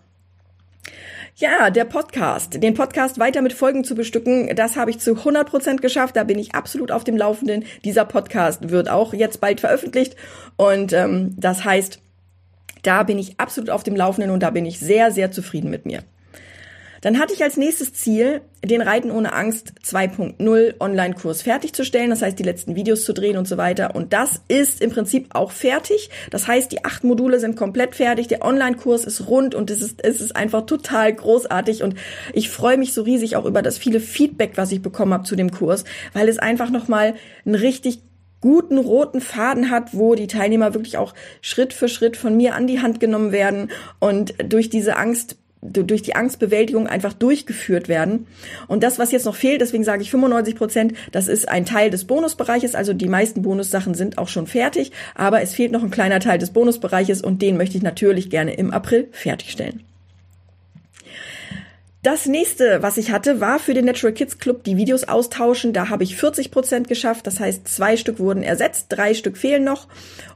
Ja, 1.38 1.70
der 1.70 1.84
Podcast. 1.84 2.64
Den 2.64 2.76
Podcast 2.76 3.20
weiter 3.20 3.42
mit 3.42 3.52
Folgen 3.52 3.84
zu 3.84 3.94
bestücken, 3.94 4.56
das 4.56 4.78
habe 4.78 4.90
ich 4.90 5.00
zu 5.00 5.18
100 5.18 5.50
Prozent 5.50 5.82
geschafft. 5.82 6.16
Da 6.16 6.24
bin 6.24 6.40
ich 6.40 6.56
absolut 6.56 6.92
auf 6.94 7.04
dem 7.04 7.18
Laufenden. 7.18 7.66
Dieser 7.84 8.06
Podcast 8.06 8.70
wird 8.70 8.88
auch 8.88 9.14
jetzt 9.14 9.42
bald 9.42 9.60
veröffentlicht 9.60 10.16
und 10.56 10.94
ähm, 10.94 11.34
das 11.36 11.66
heißt, 11.66 12.00
da 12.84 13.04
bin 13.04 13.20
ich 13.20 13.38
absolut 13.38 13.70
auf 13.70 13.84
dem 13.84 13.98
Laufenden 13.98 14.32
und 14.32 14.44
da 14.44 14.50
bin 14.50 14.66
ich 14.66 14.80
sehr, 14.80 15.12
sehr 15.12 15.30
zufrieden 15.30 15.70
mit 15.70 15.86
mir. 15.86 16.04
Dann 17.02 17.20
hatte 17.20 17.34
ich 17.34 17.44
als 17.44 17.58
nächstes 17.58 17.94
Ziel, 17.94 18.42
den 18.64 18.82
Reiten 18.82 19.12
ohne 19.12 19.34
Angst 19.34 19.74
2.0 19.86 20.80
Online-Kurs 20.80 21.44
fertigzustellen. 21.44 22.10
Das 22.10 22.22
heißt, 22.22 22.38
die 22.40 22.44
letzten 22.44 22.76
Videos 22.76 23.06
zu 23.06 23.14
drehen 23.14 23.38
und 23.38 23.48
so 23.48 23.58
weiter. 23.58 23.96
Und 23.96 24.14
das 24.14 24.42
ist 24.48 24.82
im 24.82 24.92
Prinzip 24.92 25.28
auch 25.36 25.52
fertig. 25.52 26.10
Das 26.32 26.48
heißt, 26.48 26.72
die 26.72 26.84
acht 26.84 27.04
Module 27.04 27.40
sind 27.40 27.56
komplett 27.56 27.96
fertig. 27.96 28.28
Der 28.28 28.44
Online-Kurs 28.44 29.06
ist 29.06 29.28
rund 29.28 29.56
und 29.56 29.70
es 29.70 29.82
ist, 29.82 30.04
es 30.04 30.22
ist 30.22 30.36
einfach 30.36 30.66
total 30.66 31.14
großartig. 31.14 31.84
Und 31.84 31.96
ich 32.34 32.50
freue 32.50 32.78
mich 32.78 32.94
so 32.94 33.04
riesig 33.04 33.36
auch 33.36 33.46
über 33.46 33.62
das 33.62 33.78
viele 33.78 34.00
Feedback, 34.00 34.54
was 34.56 34.72
ich 34.72 34.82
bekommen 34.82 35.14
habe 35.14 35.24
zu 35.24 35.36
dem 35.36 35.52
Kurs, 35.52 35.84
weil 36.14 36.28
es 36.28 36.40
einfach 36.40 36.70
nochmal 36.70 37.16
ein 37.46 37.56
richtig 37.56 38.00
guten 38.42 38.78
roten 38.78 39.22
Faden 39.22 39.72
hat, 39.72 39.94
wo 39.94 40.14
die 40.14 40.28
Teilnehmer 40.28 40.74
wirklich 40.76 40.98
auch 40.98 41.16
Schritt 41.42 41.74
für 41.74 41.88
Schritt 41.88 42.16
von 42.16 42.38
mir 42.38 42.54
an 42.54 42.68
die 42.68 42.80
Hand 42.80 43.00
genommen 43.00 43.32
werden 43.32 43.72
und 44.00 44.36
durch 44.38 44.70
diese 44.70 44.98
Angst 44.98 45.38
durch 45.72 46.02
die 46.02 46.16
Angstbewältigung 46.16 46.88
einfach 46.88 47.14
durchgeführt 47.14 47.88
werden. 47.88 48.28
Und 48.68 48.84
das, 48.84 49.00
was 49.00 49.12
jetzt 49.12 49.26
noch 49.26 49.36
fehlt, 49.36 49.62
deswegen 49.62 49.84
sage 49.84 50.02
ich 50.02 50.12
95 50.12 50.56
Prozent, 50.56 50.94
das 51.12 51.28
ist 51.28 51.50
ein 51.50 51.66
Teil 51.66 51.90
des 51.90 52.06
Bonusbereiches. 52.06 52.76
Also 52.76 52.94
die 52.94 53.08
meisten 53.08 53.42
Bonussachen 53.42 53.94
sind 53.94 54.18
auch 54.18 54.28
schon 54.28 54.48
fertig, 54.48 54.92
aber 55.16 55.42
es 55.42 55.54
fehlt 55.54 55.72
noch 55.72 55.84
ein 55.84 55.92
kleiner 55.92 56.20
Teil 56.20 56.38
des 56.38 56.52
Bonusbereiches 56.52 57.22
und 57.22 57.42
den 57.42 57.58
möchte 57.58 57.78
ich 57.78 57.84
natürlich 57.84 58.30
gerne 58.30 58.54
im 58.54 58.72
April 58.72 59.08
fertigstellen. 59.12 59.84
Das 62.06 62.28
nächste, 62.28 62.84
was 62.84 62.98
ich 62.98 63.10
hatte, 63.10 63.42
war 63.42 63.58
für 63.58 63.74
den 63.74 63.86
Natural 63.86 64.14
Kids 64.14 64.38
Club 64.38 64.64
die 64.64 64.78
Videos 64.78 65.06
austauschen. 65.06 65.74
Da 65.74 65.90
habe 65.90 66.04
ich 66.04 66.16
40 66.16 66.52
Prozent 66.52 66.88
geschafft. 66.88 67.26
Das 67.26 67.40
heißt, 67.40 67.68
zwei 67.68 67.98
Stück 67.98 68.20
wurden 68.20 68.44
ersetzt, 68.44 68.86
drei 68.90 69.16
Stück 69.16 69.38
fehlen 69.38 69.64
noch. 69.64 69.88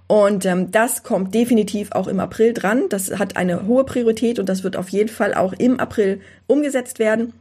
Und 0.09 0.43
ähm, 0.47 0.71
das 0.71 1.03
kommt 1.03 1.35
definitiv 1.35 1.91
auch 1.91 2.07
im 2.07 2.19
April 2.19 2.53
dran. 2.53 2.89
Das 2.89 3.19
hat 3.19 3.37
eine 3.37 3.67
hohe 3.67 3.83
Priorität 3.83 4.39
und 4.39 4.49
das 4.49 4.63
wird 4.63 4.75
auf 4.75 4.89
jeden 4.89 5.07
Fall 5.07 5.35
auch 5.35 5.53
im 5.53 5.79
April 5.79 6.19
umgesetzt 6.47 6.97
werden. 6.97 7.33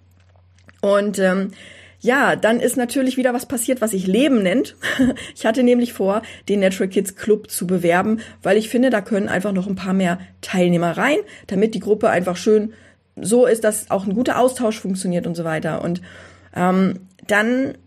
Und 0.82 1.18
ähm, 1.18 1.52
ja, 1.98 2.36
dann 2.36 2.60
ist 2.60 2.76
natürlich 2.76 3.16
wieder 3.16 3.32
was 3.32 3.46
passiert, 3.46 3.80
was 3.80 3.92
sich 3.92 4.06
Leben 4.06 4.42
nennt. 4.42 4.76
Ich 5.34 5.46
hatte 5.46 5.62
nämlich 5.62 5.94
vor, 5.94 6.20
den 6.50 6.60
Natural 6.60 6.90
Kids 6.90 7.16
Club 7.16 7.50
zu 7.50 7.66
bewerben, 7.66 8.20
weil 8.42 8.58
ich 8.58 8.68
finde, 8.68 8.90
da 8.90 9.00
können 9.00 9.30
einfach 9.30 9.52
noch 9.52 9.66
ein 9.66 9.74
paar 9.74 9.94
mehr 9.94 10.18
Teilnehmer 10.42 10.98
rein, 10.98 11.18
damit 11.46 11.74
die 11.74 11.80
Gruppe 11.80 12.10
einfach 12.10 12.36
schön 12.36 12.74
so 13.16 13.46
ist, 13.46 13.64
dass 13.64 13.90
auch 13.90 14.06
ein 14.06 14.14
guter 14.14 14.38
Austausch 14.38 14.78
funktioniert 14.78 15.26
und 15.26 15.36
so 15.36 15.44
weiter. 15.44 15.82
Und 15.82 16.02
ähm, 16.54 17.00
dann 17.26 17.78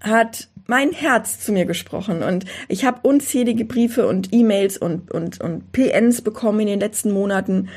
hat 0.00 0.48
mein 0.66 0.92
Herz 0.92 1.40
zu 1.40 1.52
mir 1.52 1.66
gesprochen 1.66 2.22
und 2.22 2.44
ich 2.68 2.84
habe 2.84 3.00
unzählige 3.02 3.64
Briefe 3.64 4.06
und 4.06 4.32
E-Mails 4.32 4.78
und, 4.78 5.10
und, 5.10 5.40
und 5.40 5.72
PNs 5.72 6.22
bekommen 6.22 6.60
in 6.60 6.66
den 6.66 6.80
letzten 6.80 7.10
Monaten, 7.12 7.68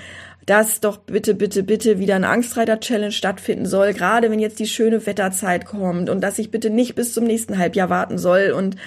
dass 0.45 0.79
doch 0.79 0.97
bitte, 0.97 1.33
bitte, 1.33 1.63
bitte 1.63 1.99
wieder 1.99 2.15
eine 2.15 2.29
Angstreiter-Challenge 2.29 3.11
stattfinden 3.11 3.65
soll, 3.65 3.93
gerade 3.93 4.31
wenn 4.31 4.39
jetzt 4.39 4.59
die 4.59 4.67
schöne 4.67 5.05
Wetterzeit 5.05 5.65
kommt 5.65 6.09
und 6.09 6.21
dass 6.21 6.39
ich 6.39 6.51
bitte 6.51 6.69
nicht 6.69 6.95
bis 6.95 7.13
zum 7.13 7.25
nächsten 7.25 7.57
Halbjahr 7.57 7.89
warten 7.89 8.17
soll. 8.17 8.53
Und 8.55 8.77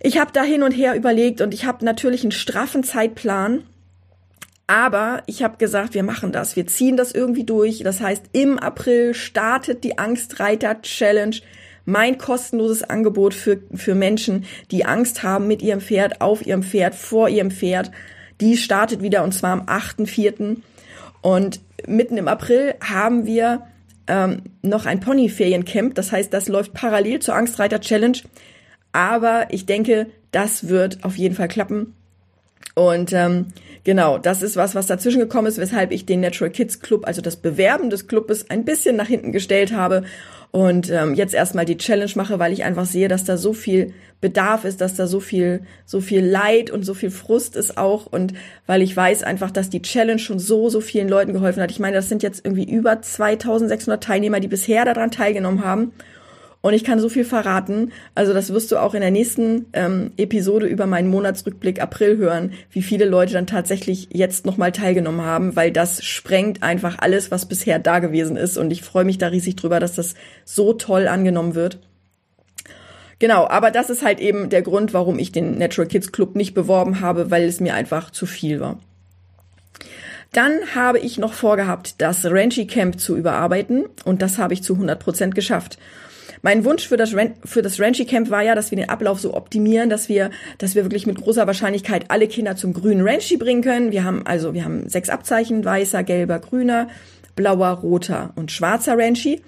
ich 0.00 0.20
habe 0.20 0.30
da 0.32 0.44
hin 0.44 0.62
und 0.62 0.70
her 0.70 0.94
überlegt 0.94 1.40
und 1.40 1.52
ich 1.52 1.64
habe 1.64 1.84
natürlich 1.84 2.22
einen 2.22 2.30
straffen 2.30 2.84
Zeitplan 2.84 3.64
aber 4.66 5.22
ich 5.26 5.44
habe 5.44 5.58
gesagt, 5.58 5.94
wir 5.94 6.02
machen 6.02 6.32
das, 6.32 6.56
wir 6.56 6.66
ziehen 6.66 6.96
das 6.96 7.12
irgendwie 7.12 7.44
durch. 7.44 7.78
Das 7.84 8.00
heißt, 8.00 8.24
im 8.32 8.58
April 8.58 9.14
startet 9.14 9.84
die 9.84 9.98
Angstreiter 9.98 10.82
Challenge 10.82 11.36
mein 11.86 12.18
kostenloses 12.18 12.82
Angebot 12.82 13.32
für, 13.32 13.60
für 13.74 13.94
Menschen, 13.94 14.44
die 14.70 14.84
Angst 14.84 15.22
haben 15.22 15.46
mit 15.46 15.62
ihrem 15.62 15.80
Pferd, 15.80 16.20
auf 16.20 16.44
ihrem 16.44 16.62
Pferd, 16.62 16.94
vor 16.94 17.30
ihrem 17.30 17.50
Pferd. 17.50 17.90
Die 18.42 18.58
startet 18.58 19.00
wieder 19.00 19.24
und 19.24 19.32
zwar 19.32 19.52
am 19.52 19.62
8.4. 19.62 20.58
Und 21.22 21.60
mitten 21.86 22.18
im 22.18 22.28
April 22.28 22.74
haben 22.82 23.24
wir 23.24 23.62
ähm, 24.08 24.42
noch 24.62 24.84
ein 24.84 25.00
Ponyferiencamp. 25.00 25.94
Das 25.94 26.12
heißt, 26.12 26.32
das 26.34 26.48
läuft 26.48 26.74
parallel 26.74 27.20
zur 27.20 27.34
Angstreiter 27.34 27.80
Challenge. 27.80 28.18
Aber 28.92 29.46
ich 29.50 29.64
denke, 29.64 30.08
das 30.32 30.68
wird 30.68 31.04
auf 31.04 31.16
jeden 31.16 31.34
Fall 31.34 31.48
klappen. 31.48 31.94
Und 32.74 33.12
ähm, 33.12 33.46
genau, 33.84 34.18
das 34.18 34.42
ist 34.42 34.56
was, 34.56 34.74
was 34.74 34.86
dazwischen 34.86 35.20
gekommen 35.20 35.46
ist, 35.46 35.58
weshalb 35.58 35.92
ich 35.92 36.04
den 36.04 36.20
Natural 36.20 36.50
Kids 36.50 36.80
Club, 36.80 37.06
also 37.06 37.22
das 37.22 37.36
Bewerben 37.36 37.88
des 37.88 38.06
Clubes, 38.06 38.50
ein 38.50 38.64
bisschen 38.64 38.96
nach 38.96 39.06
hinten 39.06 39.32
gestellt 39.32 39.72
habe 39.72 40.04
und 40.56 40.90
ähm, 40.90 41.12
jetzt 41.12 41.34
erstmal 41.34 41.66
die 41.66 41.76
Challenge 41.76 42.12
mache, 42.14 42.38
weil 42.38 42.50
ich 42.50 42.64
einfach 42.64 42.86
sehe, 42.86 43.08
dass 43.08 43.24
da 43.24 43.36
so 43.36 43.52
viel 43.52 43.92
Bedarf 44.22 44.64
ist, 44.64 44.80
dass 44.80 44.94
da 44.94 45.06
so 45.06 45.20
viel, 45.20 45.60
so 45.84 46.00
viel 46.00 46.24
Leid 46.24 46.70
und 46.70 46.82
so 46.82 46.94
viel 46.94 47.10
Frust 47.10 47.56
ist 47.56 47.76
auch 47.76 48.06
und 48.06 48.32
weil 48.64 48.80
ich 48.80 48.96
weiß 48.96 49.22
einfach, 49.22 49.50
dass 49.50 49.68
die 49.68 49.82
Challenge 49.82 50.18
schon 50.18 50.38
so, 50.38 50.70
so 50.70 50.80
vielen 50.80 51.10
Leuten 51.10 51.34
geholfen 51.34 51.62
hat. 51.62 51.70
Ich 51.70 51.78
meine, 51.78 51.96
das 51.96 52.08
sind 52.08 52.22
jetzt 52.22 52.42
irgendwie 52.42 52.64
über 52.64 53.02
2600 53.02 54.02
Teilnehmer, 54.02 54.40
die 54.40 54.48
bisher 54.48 54.86
daran 54.86 55.10
teilgenommen 55.10 55.62
haben 55.62 55.92
und 56.60 56.74
ich 56.74 56.84
kann 56.84 56.98
so 56.98 57.08
viel 57.08 57.24
verraten. 57.24 57.92
Also 58.14 58.32
das 58.32 58.52
wirst 58.52 58.72
du 58.72 58.78
auch 58.78 58.94
in 58.94 59.00
der 59.00 59.10
nächsten 59.10 59.66
ähm, 59.72 60.10
Episode 60.16 60.66
über 60.66 60.86
meinen 60.86 61.08
Monatsrückblick 61.08 61.80
April 61.80 62.16
hören, 62.16 62.52
wie 62.70 62.82
viele 62.82 63.04
Leute 63.04 63.34
dann 63.34 63.46
tatsächlich 63.46 64.08
jetzt 64.12 64.46
nochmal 64.46 64.72
teilgenommen 64.72 65.22
haben, 65.22 65.54
weil 65.54 65.70
das 65.70 66.04
sprengt 66.04 66.62
einfach 66.62 66.98
alles, 66.98 67.30
was 67.30 67.46
bisher 67.46 67.78
da 67.78 68.00
gewesen 68.00 68.36
ist. 68.36 68.58
Und 68.58 68.72
ich 68.72 68.82
freue 68.82 69.04
mich 69.04 69.18
da 69.18 69.28
riesig 69.28 69.56
drüber, 69.56 69.78
dass 69.78 69.94
das 69.94 70.14
so 70.44 70.72
toll 70.72 71.06
angenommen 71.06 71.54
wird. 71.54 71.78
Genau, 73.18 73.46
aber 73.46 73.70
das 73.70 73.88
ist 73.88 74.04
halt 74.04 74.20
eben 74.20 74.50
der 74.50 74.62
Grund, 74.62 74.92
warum 74.92 75.18
ich 75.18 75.32
den 75.32 75.56
Natural 75.58 75.88
Kids 75.88 76.12
Club 76.12 76.36
nicht 76.36 76.52
beworben 76.52 77.00
habe, 77.00 77.30
weil 77.30 77.44
es 77.44 77.60
mir 77.60 77.74
einfach 77.74 78.10
zu 78.10 78.26
viel 78.26 78.60
war. 78.60 78.78
Dann 80.32 80.74
habe 80.74 80.98
ich 80.98 81.16
noch 81.16 81.32
vorgehabt, 81.32 81.94
das 82.02 82.26
Ranchi 82.26 82.66
Camp 82.66 83.00
zu 83.00 83.16
überarbeiten 83.16 83.84
und 84.04 84.20
das 84.20 84.36
habe 84.36 84.52
ich 84.52 84.62
zu 84.62 84.74
100 84.74 84.98
Prozent 84.98 85.34
geschafft. 85.34 85.78
Mein 86.42 86.64
Wunsch 86.64 86.86
für 86.86 86.96
das, 86.96 87.14
Ren 87.14 87.34
für 87.44 87.62
das 87.62 87.80
Ranchi 87.80 88.04
Camp 88.04 88.30
war 88.30 88.42
ja, 88.42 88.54
dass 88.54 88.70
wir 88.70 88.76
den 88.76 88.88
Ablauf 88.88 89.20
so 89.20 89.34
optimieren, 89.34 89.90
dass 89.90 90.08
wir, 90.08 90.30
dass 90.58 90.74
wir 90.74 90.84
wirklich 90.84 91.06
mit 91.06 91.16
großer 91.16 91.46
Wahrscheinlichkeit 91.46 92.10
alle 92.10 92.28
Kinder 92.28 92.56
zum 92.56 92.72
grünen 92.72 93.06
Ranchi 93.06 93.36
bringen 93.36 93.62
können. 93.62 93.92
Wir 93.92 94.04
haben 94.04 94.26
also, 94.26 94.54
wir 94.54 94.64
haben 94.64 94.88
sechs 94.88 95.08
Abzeichen, 95.08 95.64
weißer, 95.64 96.02
gelber, 96.02 96.38
grüner, 96.38 96.88
blauer, 97.34 97.68
roter 97.68 98.32
und 98.36 98.52
schwarzer 98.52 98.96
Ranchi. 98.98 99.42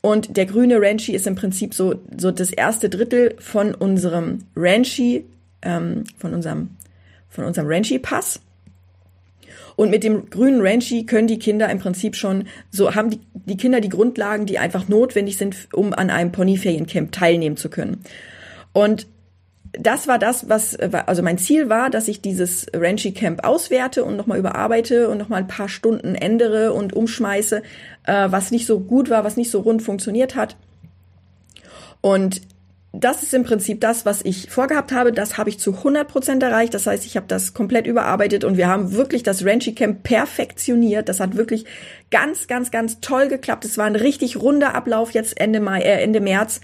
Und 0.00 0.36
der 0.36 0.46
grüne 0.46 0.80
Ranchi 0.80 1.12
ist 1.12 1.26
im 1.26 1.34
Prinzip 1.34 1.74
so, 1.74 1.96
so 2.16 2.30
das 2.30 2.50
erste 2.50 2.88
Drittel 2.88 3.34
von 3.38 3.74
unserem 3.74 4.44
Ranchi, 4.54 5.24
ähm, 5.62 6.04
von 6.16 6.34
unserem, 6.34 6.70
von 7.28 7.44
unserem 7.44 7.66
Ranchi-Pass. 7.68 8.40
Und 9.78 9.90
mit 9.90 10.02
dem 10.02 10.28
grünen 10.28 10.60
Ranchi 10.60 11.06
können 11.06 11.28
die 11.28 11.38
Kinder 11.38 11.70
im 11.70 11.78
Prinzip 11.78 12.16
schon, 12.16 12.48
so 12.68 12.96
haben 12.96 13.10
die, 13.10 13.20
die 13.32 13.56
Kinder 13.56 13.80
die 13.80 13.88
Grundlagen, 13.88 14.44
die 14.44 14.58
einfach 14.58 14.88
notwendig 14.88 15.36
sind, 15.36 15.68
um 15.72 15.92
an 15.94 16.10
einem 16.10 16.32
Ponyferiencamp 16.32 17.12
teilnehmen 17.12 17.56
zu 17.56 17.70
können. 17.70 18.02
Und 18.72 19.06
das 19.70 20.08
war 20.08 20.18
das, 20.18 20.48
was, 20.48 20.74
also 20.74 21.22
mein 21.22 21.38
Ziel 21.38 21.68
war, 21.68 21.90
dass 21.90 22.08
ich 22.08 22.20
dieses 22.20 22.66
Ranchi 22.74 23.12
Camp 23.12 23.44
auswerte 23.44 24.04
und 24.04 24.16
nochmal 24.16 24.40
überarbeite 24.40 25.08
und 25.08 25.16
nochmal 25.16 25.42
ein 25.42 25.46
paar 25.46 25.68
Stunden 25.68 26.16
ändere 26.16 26.72
und 26.72 26.92
umschmeiße, 26.92 27.62
äh, 28.02 28.26
was 28.32 28.50
nicht 28.50 28.66
so 28.66 28.80
gut 28.80 29.10
war, 29.10 29.22
was 29.22 29.36
nicht 29.36 29.52
so 29.52 29.60
rund 29.60 29.80
funktioniert 29.80 30.34
hat. 30.34 30.56
Und 32.00 32.40
das 33.00 33.22
ist 33.22 33.34
im 33.34 33.44
Prinzip 33.44 33.80
das, 33.80 34.04
was 34.06 34.24
ich 34.24 34.50
vorgehabt 34.50 34.92
habe. 34.92 35.12
Das 35.12 35.38
habe 35.38 35.50
ich 35.50 35.58
zu 35.58 35.74
100 35.74 36.08
Prozent 36.08 36.42
erreicht. 36.42 36.74
Das 36.74 36.86
heißt, 36.86 37.06
ich 37.06 37.16
habe 37.16 37.26
das 37.28 37.54
komplett 37.54 37.86
überarbeitet 37.86 38.44
und 38.44 38.56
wir 38.56 38.68
haben 38.68 38.92
wirklich 38.92 39.22
das 39.22 39.44
Ranchi 39.44 39.74
Camp 39.74 40.02
perfektioniert. 40.02 41.08
Das 41.08 41.20
hat 41.20 41.36
wirklich 41.36 41.64
ganz, 42.10 42.46
ganz, 42.46 42.70
ganz 42.70 43.00
toll 43.00 43.28
geklappt. 43.28 43.64
Es 43.64 43.78
war 43.78 43.86
ein 43.86 43.96
richtig 43.96 44.36
runder 44.36 44.74
Ablauf 44.74 45.12
jetzt 45.12 45.40
Ende 45.40 45.60
Mai, 45.60 45.80
äh, 45.80 46.02
Ende 46.02 46.20
März. 46.20 46.60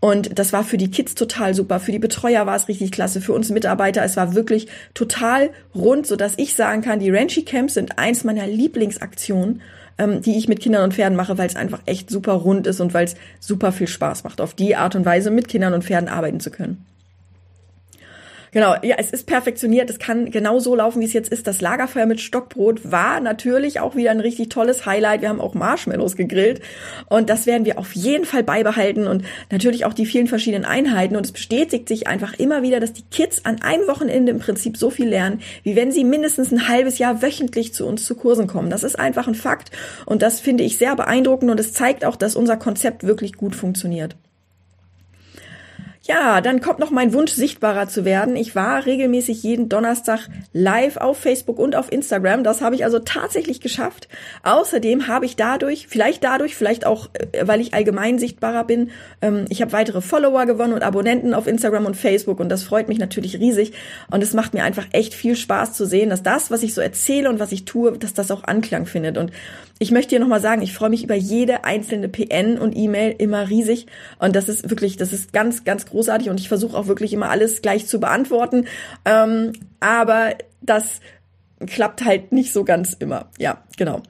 Und 0.00 0.38
das 0.38 0.52
war 0.52 0.62
für 0.62 0.78
die 0.78 0.90
Kids 0.90 1.14
total 1.14 1.54
super. 1.54 1.80
Für 1.80 1.92
die 1.92 1.98
Betreuer 1.98 2.46
war 2.46 2.54
es 2.54 2.68
richtig 2.68 2.92
klasse. 2.92 3.20
Für 3.20 3.32
uns 3.32 3.50
Mitarbeiter, 3.50 4.04
es 4.04 4.16
war 4.16 4.34
wirklich 4.34 4.68
total 4.94 5.50
rund, 5.74 6.06
so 6.06 6.16
dass 6.16 6.34
ich 6.36 6.54
sagen 6.54 6.82
kann, 6.82 7.00
die 7.00 7.10
Ranchi 7.10 7.44
Camps 7.44 7.74
sind 7.74 7.98
eins 7.98 8.24
meiner 8.24 8.46
Lieblingsaktionen 8.46 9.60
ähm, 9.98 10.22
die 10.22 10.36
ich 10.36 10.48
mit 10.48 10.60
Kindern 10.60 10.84
und 10.84 10.94
Pferden 10.94 11.16
mache, 11.16 11.38
weil 11.38 11.46
es 11.46 11.56
einfach 11.56 11.80
echt 11.86 12.10
super 12.10 12.32
rund 12.32 12.66
ist 12.66 12.80
und 12.80 12.94
weil 12.94 13.04
es 13.04 13.16
super 13.40 13.72
viel 13.72 13.88
Spaß 13.88 14.24
macht, 14.24 14.40
auf 14.40 14.54
die 14.54 14.76
Art 14.76 14.94
und 14.94 15.04
Weise 15.04 15.30
mit 15.30 15.48
Kindern 15.48 15.74
und 15.74 15.84
Pferden 15.84 16.08
arbeiten 16.08 16.40
zu 16.40 16.50
können. 16.50 16.84
Genau, 18.52 18.74
ja, 18.82 18.96
es 18.98 19.10
ist 19.10 19.26
perfektioniert. 19.26 19.90
Es 19.90 19.98
kann 19.98 20.30
genau 20.30 20.58
so 20.58 20.74
laufen, 20.74 21.00
wie 21.00 21.04
es 21.04 21.12
jetzt 21.12 21.30
ist. 21.30 21.46
Das 21.46 21.60
Lagerfeuer 21.60 22.06
mit 22.06 22.20
Stockbrot 22.20 22.90
war 22.90 23.20
natürlich 23.20 23.80
auch 23.80 23.94
wieder 23.94 24.10
ein 24.10 24.20
richtig 24.20 24.48
tolles 24.48 24.86
Highlight. 24.86 25.22
Wir 25.22 25.28
haben 25.28 25.40
auch 25.40 25.54
Marshmallows 25.54 26.16
gegrillt 26.16 26.60
und 27.08 27.28
das 27.28 27.46
werden 27.46 27.64
wir 27.64 27.78
auf 27.78 27.92
jeden 27.92 28.24
Fall 28.24 28.42
beibehalten 28.42 29.06
und 29.06 29.24
natürlich 29.50 29.84
auch 29.84 29.92
die 29.92 30.06
vielen 30.06 30.26
verschiedenen 30.26 30.64
Einheiten. 30.64 31.16
Und 31.16 31.26
es 31.26 31.32
bestätigt 31.32 31.88
sich 31.88 32.06
einfach 32.06 32.38
immer 32.38 32.62
wieder, 32.62 32.80
dass 32.80 32.92
die 32.92 33.04
Kids 33.10 33.44
an 33.44 33.62
einem 33.62 33.86
Wochenende 33.86 34.32
im 34.32 34.38
Prinzip 34.38 34.76
so 34.76 34.90
viel 34.90 35.08
lernen, 35.08 35.40
wie 35.62 35.76
wenn 35.76 35.92
sie 35.92 36.04
mindestens 36.04 36.52
ein 36.52 36.68
halbes 36.68 36.98
Jahr 36.98 37.22
wöchentlich 37.22 37.74
zu 37.74 37.86
uns 37.86 38.04
zu 38.04 38.14
Kursen 38.14 38.46
kommen. 38.46 38.70
Das 38.70 38.84
ist 38.84 38.98
einfach 38.98 39.28
ein 39.28 39.34
Fakt 39.34 39.70
und 40.06 40.22
das 40.22 40.40
finde 40.40 40.64
ich 40.64 40.78
sehr 40.78 40.96
beeindruckend 40.96 41.50
und 41.50 41.60
es 41.60 41.72
zeigt 41.72 42.04
auch, 42.04 42.16
dass 42.16 42.36
unser 42.36 42.56
Konzept 42.56 43.04
wirklich 43.04 43.34
gut 43.34 43.54
funktioniert. 43.54 44.16
Ja, 46.10 46.40
dann 46.40 46.62
kommt 46.62 46.78
noch 46.78 46.90
mein 46.90 47.12
Wunsch, 47.12 47.32
sichtbarer 47.32 47.86
zu 47.86 48.06
werden. 48.06 48.34
Ich 48.34 48.54
war 48.54 48.86
regelmäßig 48.86 49.42
jeden 49.42 49.68
Donnerstag 49.68 50.20
live 50.54 50.96
auf 50.96 51.18
Facebook 51.18 51.58
und 51.58 51.76
auf 51.76 51.92
Instagram. 51.92 52.44
Das 52.44 52.62
habe 52.62 52.74
ich 52.74 52.84
also 52.84 52.98
tatsächlich 52.98 53.60
geschafft. 53.60 54.08
Außerdem 54.42 55.06
habe 55.06 55.26
ich 55.26 55.36
dadurch, 55.36 55.86
vielleicht 55.86 56.24
dadurch, 56.24 56.56
vielleicht 56.56 56.86
auch, 56.86 57.10
äh, 57.12 57.46
weil 57.46 57.60
ich 57.60 57.74
allgemein 57.74 58.18
sichtbarer 58.18 58.64
bin, 58.64 58.90
ähm, 59.20 59.44
ich 59.50 59.60
habe 59.60 59.72
weitere 59.72 60.00
Follower 60.00 60.46
gewonnen 60.46 60.72
und 60.72 60.82
Abonnenten 60.82 61.34
auf 61.34 61.46
Instagram 61.46 61.84
und 61.84 61.94
Facebook 61.94 62.40
und 62.40 62.48
das 62.48 62.62
freut 62.62 62.88
mich 62.88 62.98
natürlich 62.98 63.38
riesig. 63.38 63.74
Und 64.10 64.22
es 64.22 64.32
macht 64.32 64.54
mir 64.54 64.64
einfach 64.64 64.86
echt 64.92 65.12
viel 65.12 65.36
Spaß 65.36 65.74
zu 65.74 65.84
sehen, 65.84 66.08
dass 66.08 66.22
das, 66.22 66.50
was 66.50 66.62
ich 66.62 66.72
so 66.72 66.80
erzähle 66.80 67.28
und 67.28 67.38
was 67.38 67.52
ich 67.52 67.66
tue, 67.66 67.98
dass 67.98 68.14
das 68.14 68.30
auch 68.30 68.44
Anklang 68.44 68.86
findet. 68.86 69.18
Und 69.18 69.30
ich 69.78 69.90
möchte 69.92 70.16
dir 70.16 70.20
nochmal 70.20 70.40
sagen, 70.40 70.62
ich 70.62 70.72
freue 70.72 70.90
mich 70.90 71.04
über 71.04 71.14
jede 71.14 71.64
einzelne 71.64 72.08
PN 72.08 72.58
und 72.58 72.76
E-Mail 72.76 73.14
immer 73.18 73.48
riesig. 73.48 73.86
Und 74.18 74.34
das 74.34 74.48
ist 74.48 74.68
wirklich, 74.70 74.96
das 74.96 75.12
ist 75.12 75.32
ganz, 75.32 75.64
ganz 75.64 75.86
großartig. 75.86 76.30
Und 76.30 76.40
ich 76.40 76.48
versuche 76.48 76.76
auch 76.76 76.88
wirklich 76.88 77.12
immer 77.12 77.30
alles 77.30 77.62
gleich 77.62 77.86
zu 77.86 78.00
beantworten. 78.00 78.66
Ähm, 79.04 79.52
aber 79.78 80.34
das 80.60 81.00
klappt 81.66 82.04
halt 82.04 82.32
nicht 82.32 82.52
so 82.52 82.64
ganz 82.64 82.92
immer. 82.92 83.26
Ja, 83.38 83.62
genau. 83.76 84.02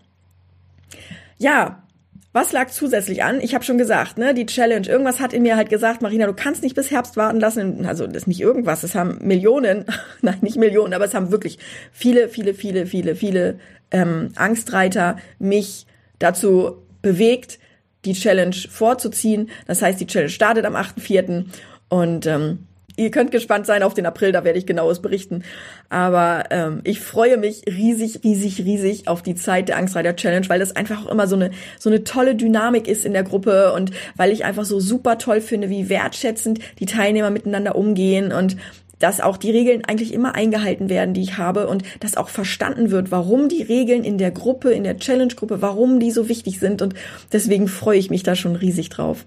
Ja, 1.37 1.83
was 2.32 2.52
lag 2.52 2.68
zusätzlich 2.68 3.23
an? 3.23 3.40
Ich 3.40 3.54
habe 3.54 3.64
schon 3.64 3.78
gesagt, 3.78 4.18
ne, 4.18 4.35
die 4.35 4.47
Challenge. 4.47 4.87
Irgendwas 4.87 5.18
hat 5.18 5.32
in 5.32 5.42
mir 5.42 5.56
halt 5.56 5.70
gesagt, 5.70 6.02
Marina, 6.02 6.26
du 6.26 6.35
kannst 6.35 6.62
nicht 6.62 6.75
bis 6.75 6.90
Herbst 6.90 7.16
warten 7.16 7.40
lassen. 7.40 7.87
Also 7.87 8.06
das 8.06 8.16
ist 8.16 8.26
nicht 8.26 8.40
irgendwas. 8.40 8.82
Es 8.82 8.94
haben 8.94 9.18
Millionen, 9.23 9.87
nein, 10.20 10.37
nicht 10.42 10.56
Millionen, 10.56 10.92
aber 10.92 11.06
es 11.06 11.14
haben 11.14 11.30
wirklich 11.30 11.58
viele, 11.90 12.28
viele, 12.28 12.54
viele, 12.54 12.87
viele, 12.87 13.16
viele 13.16 13.58
ähm, 13.90 14.30
Angstreiter 14.37 15.16
mich 15.38 15.87
dazu 16.18 16.82
bewegt, 17.00 17.58
die 18.04 18.12
Challenge 18.12 18.56
vorzuziehen. 18.68 19.50
Das 19.66 19.80
heißt, 19.80 19.99
die 20.00 20.06
Challenge 20.06 20.30
startet 20.30 20.66
am 20.66 20.76
8.4. 20.76 21.47
und 21.88 22.26
ähm, 22.26 22.68
ihr 22.99 23.11
könnt 23.11 23.31
gespannt 23.31 23.67
sein 23.67 23.83
auf 23.83 23.95
den 23.95 24.07
April, 24.07 24.33
da 24.33 24.45
werde 24.45 24.59
ich 24.59 24.67
genaues 24.67 25.00
berichten. 25.00 25.45
Aber 25.88 26.45
ähm, 26.50 26.81
ich 26.85 27.00
freue 27.00 27.37
mich 27.38 27.62
riesig, 27.67 28.21
riesig, 28.25 28.59
riesig 28.64 29.09
auf 29.09 29.23
die 29.23 29.37
Zeit 29.37 29.69
der 29.69 29.78
Angstreiter 29.78 30.17
Challenge, 30.17 30.49
weil 30.49 30.59
das 30.59 30.76
einfach 30.76 31.07
auch 31.07 31.11
immer 31.11 31.26
so 31.26 31.37
eine 31.37 31.50
so 31.78 31.88
eine 31.88 32.05
tolle 32.05 32.35
Dynamik 32.35 32.88
ist 32.88 33.05
in 33.05 33.12
der 33.12 33.23
Gruppe 33.23 33.73
und 33.73 33.93
weil 34.17 34.33
ich 34.33 34.45
einfach 34.45 34.64
so 34.64 34.81
super 34.81 35.19
toll 35.19 35.40
finde, 35.40 35.71
wie 35.71 35.88
wertschätzend 35.88 36.59
die 36.81 36.87
Teilnehmer 36.87 37.31
miteinander 37.31 37.76
umgehen 37.76 38.33
und 38.33 38.57
dass 38.99 39.21
auch 39.21 39.37
die 39.37 39.52
Regeln 39.52 39.85
eigentlich 39.85 40.12
immer 40.12 40.35
eingehalten 40.35 40.88
werden, 40.88 41.14
die 41.14 41.23
ich 41.23 41.38
habe 41.38 41.69
und 41.69 41.85
dass 42.00 42.17
auch 42.17 42.28
verstanden 42.28 42.90
wird, 42.90 43.12
warum 43.12 43.49
die 43.49 43.62
Regeln 43.62 44.02
in 44.02 44.19
der 44.19 44.33
Gruppe, 44.33 44.73
in 44.73 44.83
der 44.83 44.99
Challenge-Gruppe, 44.99 45.62
warum 45.62 46.00
die 46.00 46.11
so 46.11 46.28
wichtig 46.28 46.59
sind 46.59 46.83
und 46.83 46.95
deswegen 47.33 47.69
freue 47.69 47.99
ich 47.99 48.11
mich 48.11 48.25
da 48.25 48.35
schon 48.35 48.57
riesig 48.57 48.88
drauf. 48.88 49.25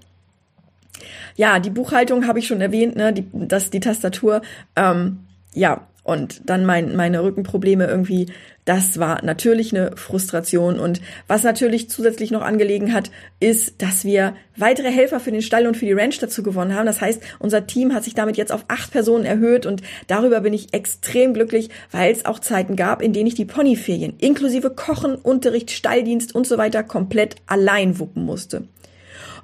Ja, 1.36 1.58
die 1.58 1.70
Buchhaltung 1.70 2.26
habe 2.26 2.38
ich 2.38 2.46
schon 2.46 2.60
erwähnt, 2.60 2.96
ne, 2.96 3.12
die, 3.12 3.26
das, 3.32 3.70
die 3.70 3.80
Tastatur, 3.80 4.42
ähm, 4.76 5.20
ja, 5.54 5.86
und 6.04 6.48
dann 6.50 6.66
mein, 6.66 6.96
meine 6.96 7.22
Rückenprobleme 7.22 7.86
irgendwie, 7.86 8.26
das 8.64 8.98
war 8.98 9.24
natürlich 9.24 9.72
eine 9.72 9.96
Frustration. 9.96 10.80
Und 10.80 11.00
was 11.28 11.44
natürlich 11.44 11.90
zusätzlich 11.90 12.32
noch 12.32 12.42
angelegen 12.42 12.92
hat, 12.92 13.12
ist, 13.38 13.80
dass 13.80 14.04
wir 14.04 14.34
weitere 14.56 14.90
Helfer 14.90 15.20
für 15.20 15.30
den 15.30 15.42
Stall 15.42 15.66
und 15.66 15.76
für 15.76 15.86
die 15.86 15.92
Ranch 15.92 16.18
dazu 16.18 16.42
gewonnen 16.42 16.74
haben. 16.74 16.86
Das 16.86 17.00
heißt, 17.00 17.22
unser 17.38 17.68
Team 17.68 17.94
hat 17.94 18.02
sich 18.02 18.14
damit 18.14 18.36
jetzt 18.36 18.50
auf 18.50 18.64
acht 18.66 18.90
Personen 18.90 19.24
erhöht 19.24 19.64
und 19.64 19.82
darüber 20.08 20.40
bin 20.40 20.54
ich 20.54 20.74
extrem 20.74 21.34
glücklich, 21.34 21.70
weil 21.92 22.12
es 22.12 22.24
auch 22.24 22.40
Zeiten 22.40 22.74
gab, 22.74 23.00
in 23.00 23.12
denen 23.12 23.28
ich 23.28 23.34
die 23.34 23.44
Ponyferien 23.44 24.14
inklusive 24.18 24.70
Kochen, 24.70 25.14
Unterricht, 25.14 25.70
Stalldienst 25.70 26.34
und 26.34 26.48
so 26.48 26.58
weiter 26.58 26.82
komplett 26.82 27.36
allein 27.46 28.00
wuppen 28.00 28.24
musste. 28.24 28.66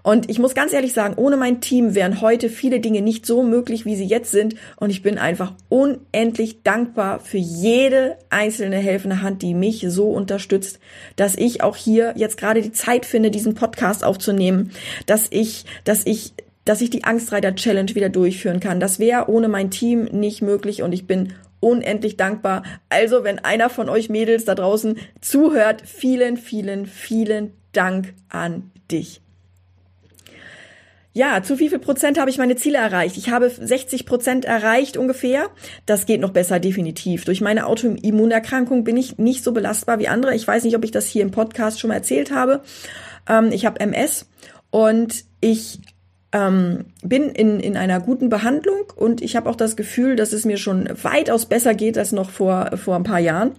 Und 0.09 0.31
ich 0.31 0.39
muss 0.39 0.55
ganz 0.55 0.73
ehrlich 0.73 0.95
sagen, 0.95 1.17
ohne 1.19 1.37
mein 1.37 1.61
Team 1.61 1.95
wären 1.95 2.23
heute 2.23 2.49
viele 2.49 2.81
Dinge 2.81 3.03
nicht 3.03 3.27
so 3.27 3.43
möglich, 3.43 3.85
wie 3.85 3.95
sie 3.95 4.07
jetzt 4.07 4.31
sind. 4.31 4.55
Und 4.77 4.89
ich 4.89 5.03
bin 5.03 5.19
einfach 5.19 5.53
unendlich 5.69 6.63
dankbar 6.63 7.21
für 7.21 7.37
jede 7.37 8.17
einzelne 8.31 8.77
helfende 8.77 9.21
Hand, 9.21 9.43
die 9.43 9.53
mich 9.53 9.85
so 9.87 10.09
unterstützt, 10.09 10.79
dass 11.17 11.35
ich 11.35 11.63
auch 11.63 11.77
hier 11.77 12.15
jetzt 12.17 12.39
gerade 12.39 12.63
die 12.63 12.73
Zeit 12.73 13.05
finde, 13.05 13.31
diesen 13.31 13.53
Podcast 13.55 14.03
aufzunehmen, 14.03 14.71
dass 15.05 15.27
ich, 15.29 15.67
dass 15.85 16.07
ich 16.07 16.33
dass 16.65 16.81
ich 16.81 16.89
die 16.89 17.05
Angstreiter 17.05 17.55
Challenge 17.55 17.95
wieder 17.95 18.09
durchführen 18.09 18.61
kann. 18.61 18.81
Das 18.81 18.99
wäre 18.99 19.29
ohne 19.29 19.49
mein 19.49 19.71
Team 19.71 20.05
nicht 20.05 20.41
möglich 20.41 20.83
und 20.83 20.93
ich 20.93 21.07
bin 21.07 21.35
unendlich 21.61 22.17
dankbar. 22.17 22.63
Also, 22.89 23.25
wenn 23.25 23.41
einer 23.41 23.69
von 23.69 23.91
euch 23.91 24.09
Mädels 24.09 24.47
da 24.47 24.55
draußen 24.55 24.97
zuhört, 25.21 25.83
vielen, 25.85 26.39
vielen, 26.39 26.87
vielen 26.87 27.53
Dank 27.73 28.15
an 28.31 28.71
dich. 28.91 29.21
Ja, 31.19 31.43
zu 31.43 31.59
wie 31.59 31.69
viel 31.69 31.81
Prozent 31.81 32.17
habe 32.17 32.31
ich 32.31 32.39
meine 32.39 32.55
Ziele 32.55 32.79
erreicht? 32.79 33.17
Ich 33.17 33.29
habe 33.29 33.51
60 33.51 34.07
Prozent 34.07 34.45
erreicht 34.45 34.97
ungefähr. 34.97 35.49
Das 35.85 36.07
geht 36.07 36.21
noch 36.21 36.31
besser, 36.31 36.61
definitiv. 36.61 37.25
Durch 37.25 37.41
meine 37.41 37.67
Autoimmunerkrankung 37.67 38.85
bin 38.85 38.97
ich 38.97 39.19
nicht 39.19 39.43
so 39.43 39.51
belastbar 39.51 39.99
wie 39.99 40.07
andere. 40.07 40.37
Ich 40.37 40.47
weiß 40.47 40.63
nicht, 40.63 40.77
ob 40.77 40.85
ich 40.85 40.93
das 40.93 41.09
hier 41.09 41.23
im 41.23 41.33
Podcast 41.33 41.81
schon 41.81 41.89
mal 41.89 41.97
erzählt 41.97 42.31
habe. 42.31 42.63
Ähm, 43.29 43.51
ich 43.51 43.67
habe 43.67 43.81
MS 43.81 44.29
und 44.71 45.25
ich 45.41 45.81
ähm, 46.31 46.85
bin 47.03 47.31
in, 47.31 47.59
in 47.59 47.77
einer 47.77 47.99
guten 47.99 48.29
Behandlung 48.29 48.85
und 48.95 49.21
ich 49.21 49.35
habe 49.35 49.51
auch 49.51 49.57
das 49.57 49.75
Gefühl, 49.75 50.15
dass 50.15 50.33
es 50.33 50.45
mir 50.45 50.57
schon 50.57 50.89
weitaus 51.03 51.47
besser 51.47 51.75
geht 51.75 51.99
als 51.99 52.13
noch 52.13 52.31
vor, 52.31 52.77
vor 52.77 52.95
ein 52.95 53.03
paar 53.03 53.19
Jahren. 53.19 53.57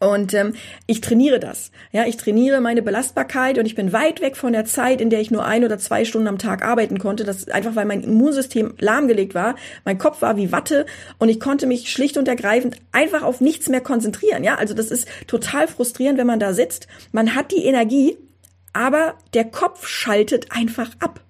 Und 0.00 0.32
ähm, 0.32 0.54
ich 0.86 1.02
trainiere 1.02 1.38
das. 1.38 1.70
Ja, 1.92 2.06
ich 2.06 2.16
trainiere 2.16 2.62
meine 2.62 2.80
Belastbarkeit 2.80 3.58
und 3.58 3.66
ich 3.66 3.74
bin 3.74 3.92
weit 3.92 4.22
weg 4.22 4.34
von 4.34 4.54
der 4.54 4.64
Zeit, 4.64 4.98
in 5.02 5.10
der 5.10 5.20
ich 5.20 5.30
nur 5.30 5.44
ein 5.44 5.62
oder 5.62 5.78
zwei 5.78 6.06
Stunden 6.06 6.26
am 6.26 6.38
Tag 6.38 6.64
arbeiten 6.64 6.98
konnte. 6.98 7.22
Das 7.22 7.36
ist 7.36 7.52
einfach, 7.52 7.76
weil 7.76 7.84
mein 7.84 8.02
Immunsystem 8.02 8.72
lahmgelegt 8.78 9.34
war. 9.34 9.56
Mein 9.84 9.98
Kopf 9.98 10.22
war 10.22 10.38
wie 10.38 10.52
Watte 10.52 10.86
und 11.18 11.28
ich 11.28 11.38
konnte 11.38 11.66
mich 11.66 11.90
schlicht 11.90 12.16
und 12.16 12.28
ergreifend 12.28 12.78
einfach 12.92 13.22
auf 13.22 13.42
nichts 13.42 13.68
mehr 13.68 13.82
konzentrieren. 13.82 14.42
Ja, 14.42 14.54
also 14.54 14.72
das 14.72 14.90
ist 14.90 15.06
total 15.26 15.68
frustrierend, 15.68 16.18
wenn 16.18 16.26
man 16.26 16.40
da 16.40 16.54
sitzt. 16.54 16.88
Man 17.12 17.34
hat 17.34 17.52
die 17.52 17.66
Energie, 17.66 18.16
aber 18.72 19.16
der 19.34 19.44
Kopf 19.44 19.86
schaltet 19.86 20.46
einfach 20.50 20.92
ab. 21.00 21.20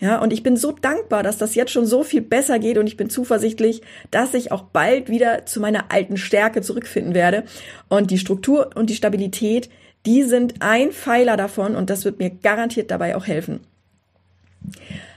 Ja, 0.00 0.20
und 0.20 0.32
ich 0.32 0.44
bin 0.44 0.56
so 0.56 0.70
dankbar, 0.72 1.24
dass 1.24 1.38
das 1.38 1.56
jetzt 1.56 1.72
schon 1.72 1.86
so 1.86 2.04
viel 2.04 2.20
besser 2.20 2.60
geht 2.60 2.78
und 2.78 2.86
ich 2.86 2.96
bin 2.96 3.10
zuversichtlich, 3.10 3.82
dass 4.12 4.34
ich 4.34 4.52
auch 4.52 4.62
bald 4.62 5.08
wieder 5.08 5.44
zu 5.44 5.60
meiner 5.60 5.90
alten 5.90 6.16
Stärke 6.16 6.62
zurückfinden 6.62 7.14
werde. 7.14 7.42
Und 7.88 8.12
die 8.12 8.18
Struktur 8.18 8.70
und 8.76 8.90
die 8.90 8.94
Stabilität, 8.94 9.68
die 10.06 10.22
sind 10.22 10.54
ein 10.60 10.92
Pfeiler 10.92 11.36
davon 11.36 11.74
und 11.74 11.90
das 11.90 12.04
wird 12.04 12.20
mir 12.20 12.30
garantiert 12.30 12.92
dabei 12.92 13.16
auch 13.16 13.26
helfen. 13.26 13.60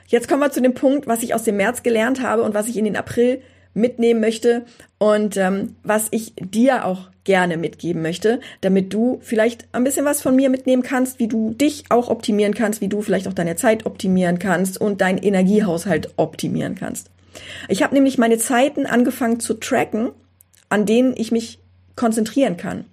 Jetzt 0.07 0.27
kommen 0.27 0.41
wir 0.41 0.51
zu 0.51 0.61
dem 0.61 0.73
Punkt, 0.73 1.07
was 1.07 1.23
ich 1.23 1.35
aus 1.35 1.43
dem 1.43 1.57
März 1.57 1.83
gelernt 1.83 2.21
habe 2.21 2.41
und 2.41 2.53
was 2.53 2.67
ich 2.67 2.75
in 2.75 2.85
den 2.85 2.97
April 2.97 3.41
mitnehmen 3.73 4.19
möchte 4.19 4.65
und 4.97 5.37
ähm, 5.37 5.75
was 5.83 6.07
ich 6.11 6.33
dir 6.37 6.85
auch 6.85 7.09
gerne 7.23 7.57
mitgeben 7.57 8.01
möchte, 8.01 8.39
damit 8.61 8.93
du 8.93 9.19
vielleicht 9.21 9.67
ein 9.73 9.83
bisschen 9.83 10.05
was 10.05 10.21
von 10.21 10.35
mir 10.35 10.49
mitnehmen 10.49 10.83
kannst, 10.83 11.19
wie 11.19 11.27
du 11.27 11.53
dich 11.53 11.85
auch 11.89 12.09
optimieren 12.09 12.53
kannst, 12.53 12.81
wie 12.81 12.87
du 12.87 13.01
vielleicht 13.01 13.27
auch 13.27 13.33
deine 13.33 13.55
Zeit 13.55 13.85
optimieren 13.85 14.39
kannst 14.39 14.81
und 14.81 15.01
deinen 15.01 15.19
Energiehaushalt 15.19 16.13
optimieren 16.17 16.75
kannst. 16.75 17.09
Ich 17.67 17.83
habe 17.83 17.93
nämlich 17.93 18.17
meine 18.17 18.37
Zeiten 18.37 18.85
angefangen 18.85 19.39
zu 19.39 19.53
tracken, 19.53 20.11
an 20.69 20.85
denen 20.85 21.13
ich 21.15 21.31
mich 21.31 21.59
konzentrieren 21.95 22.57
kann. 22.57 22.85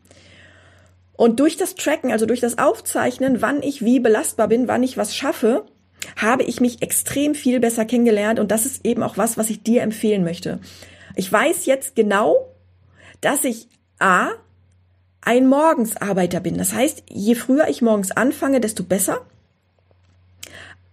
Und 1.16 1.40
durch 1.40 1.56
das 1.56 1.74
Tracken, 1.74 2.12
also 2.12 2.26
durch 2.26 2.40
das 2.40 2.58
Aufzeichnen, 2.58 3.42
wann 3.42 3.62
ich 3.62 3.84
wie 3.84 3.98
belastbar 3.98 4.48
bin, 4.48 4.68
wann 4.68 4.84
ich 4.84 4.96
was 4.96 5.16
schaffe, 5.16 5.64
habe 6.16 6.42
ich 6.42 6.60
mich 6.60 6.82
extrem 6.82 7.34
viel 7.34 7.60
besser 7.60 7.84
kennengelernt 7.84 8.38
und 8.38 8.50
das 8.50 8.66
ist 8.66 8.84
eben 8.84 9.02
auch 9.02 9.16
was, 9.16 9.36
was 9.36 9.50
ich 9.50 9.62
dir 9.62 9.82
empfehlen 9.82 10.24
möchte. 10.24 10.60
Ich 11.16 11.32
weiß 11.32 11.66
jetzt 11.66 11.96
genau, 11.96 12.48
dass 13.20 13.44
ich 13.44 13.68
A, 13.98 14.30
ein 15.20 15.46
Morgensarbeiter 15.46 16.40
bin. 16.40 16.56
Das 16.56 16.72
heißt, 16.72 17.04
je 17.08 17.34
früher 17.34 17.68
ich 17.68 17.82
morgens 17.82 18.12
anfange, 18.12 18.60
desto 18.60 18.84
besser. 18.84 19.26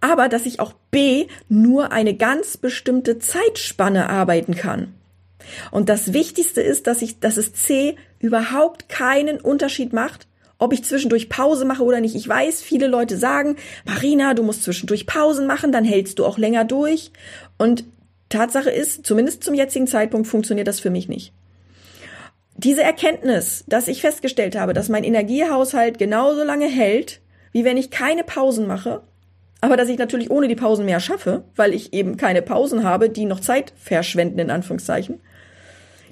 Aber 0.00 0.28
dass 0.28 0.46
ich 0.46 0.60
auch 0.60 0.74
B, 0.90 1.26
nur 1.48 1.92
eine 1.92 2.14
ganz 2.14 2.56
bestimmte 2.56 3.18
Zeitspanne 3.18 4.10
arbeiten 4.10 4.54
kann. 4.54 4.94
Und 5.70 5.88
das 5.88 6.12
Wichtigste 6.12 6.60
ist, 6.60 6.86
dass 6.86 7.02
ich, 7.02 7.20
dass 7.20 7.36
es 7.36 7.54
C 7.54 7.96
überhaupt 8.18 8.88
keinen 8.88 9.40
Unterschied 9.40 9.92
macht, 9.92 10.26
ob 10.58 10.72
ich 10.72 10.84
zwischendurch 10.84 11.28
Pause 11.28 11.64
mache 11.64 11.82
oder 11.82 12.00
nicht. 12.00 12.14
Ich 12.14 12.28
weiß, 12.28 12.62
viele 12.62 12.86
Leute 12.86 13.16
sagen, 13.16 13.56
Marina, 13.84 14.34
du 14.34 14.42
musst 14.42 14.62
zwischendurch 14.62 15.06
Pausen 15.06 15.46
machen, 15.46 15.72
dann 15.72 15.84
hältst 15.84 16.18
du 16.18 16.24
auch 16.24 16.38
länger 16.38 16.64
durch. 16.64 17.10
Und 17.58 17.84
Tatsache 18.28 18.70
ist, 18.70 19.06
zumindest 19.06 19.44
zum 19.44 19.54
jetzigen 19.54 19.86
Zeitpunkt 19.86 20.26
funktioniert 20.26 20.66
das 20.66 20.80
für 20.80 20.90
mich 20.90 21.08
nicht. 21.08 21.32
Diese 22.56 22.82
Erkenntnis, 22.82 23.64
dass 23.68 23.86
ich 23.86 24.00
festgestellt 24.00 24.58
habe, 24.58 24.72
dass 24.72 24.88
mein 24.88 25.04
Energiehaushalt 25.04 25.98
genauso 25.98 26.42
lange 26.42 26.68
hält, 26.68 27.20
wie 27.52 27.64
wenn 27.64 27.76
ich 27.76 27.90
keine 27.90 28.24
Pausen 28.24 28.66
mache, 28.66 29.02
aber 29.60 29.76
dass 29.76 29.88
ich 29.88 29.98
natürlich 29.98 30.30
ohne 30.30 30.48
die 30.48 30.56
Pausen 30.56 30.86
mehr 30.86 31.00
schaffe, 31.00 31.44
weil 31.54 31.74
ich 31.74 31.92
eben 31.92 32.16
keine 32.16 32.40
Pausen 32.40 32.82
habe, 32.82 33.10
die 33.10 33.26
noch 33.26 33.40
Zeit 33.40 33.72
verschwenden, 33.76 34.38
in 34.38 34.50
Anführungszeichen. 34.50 35.20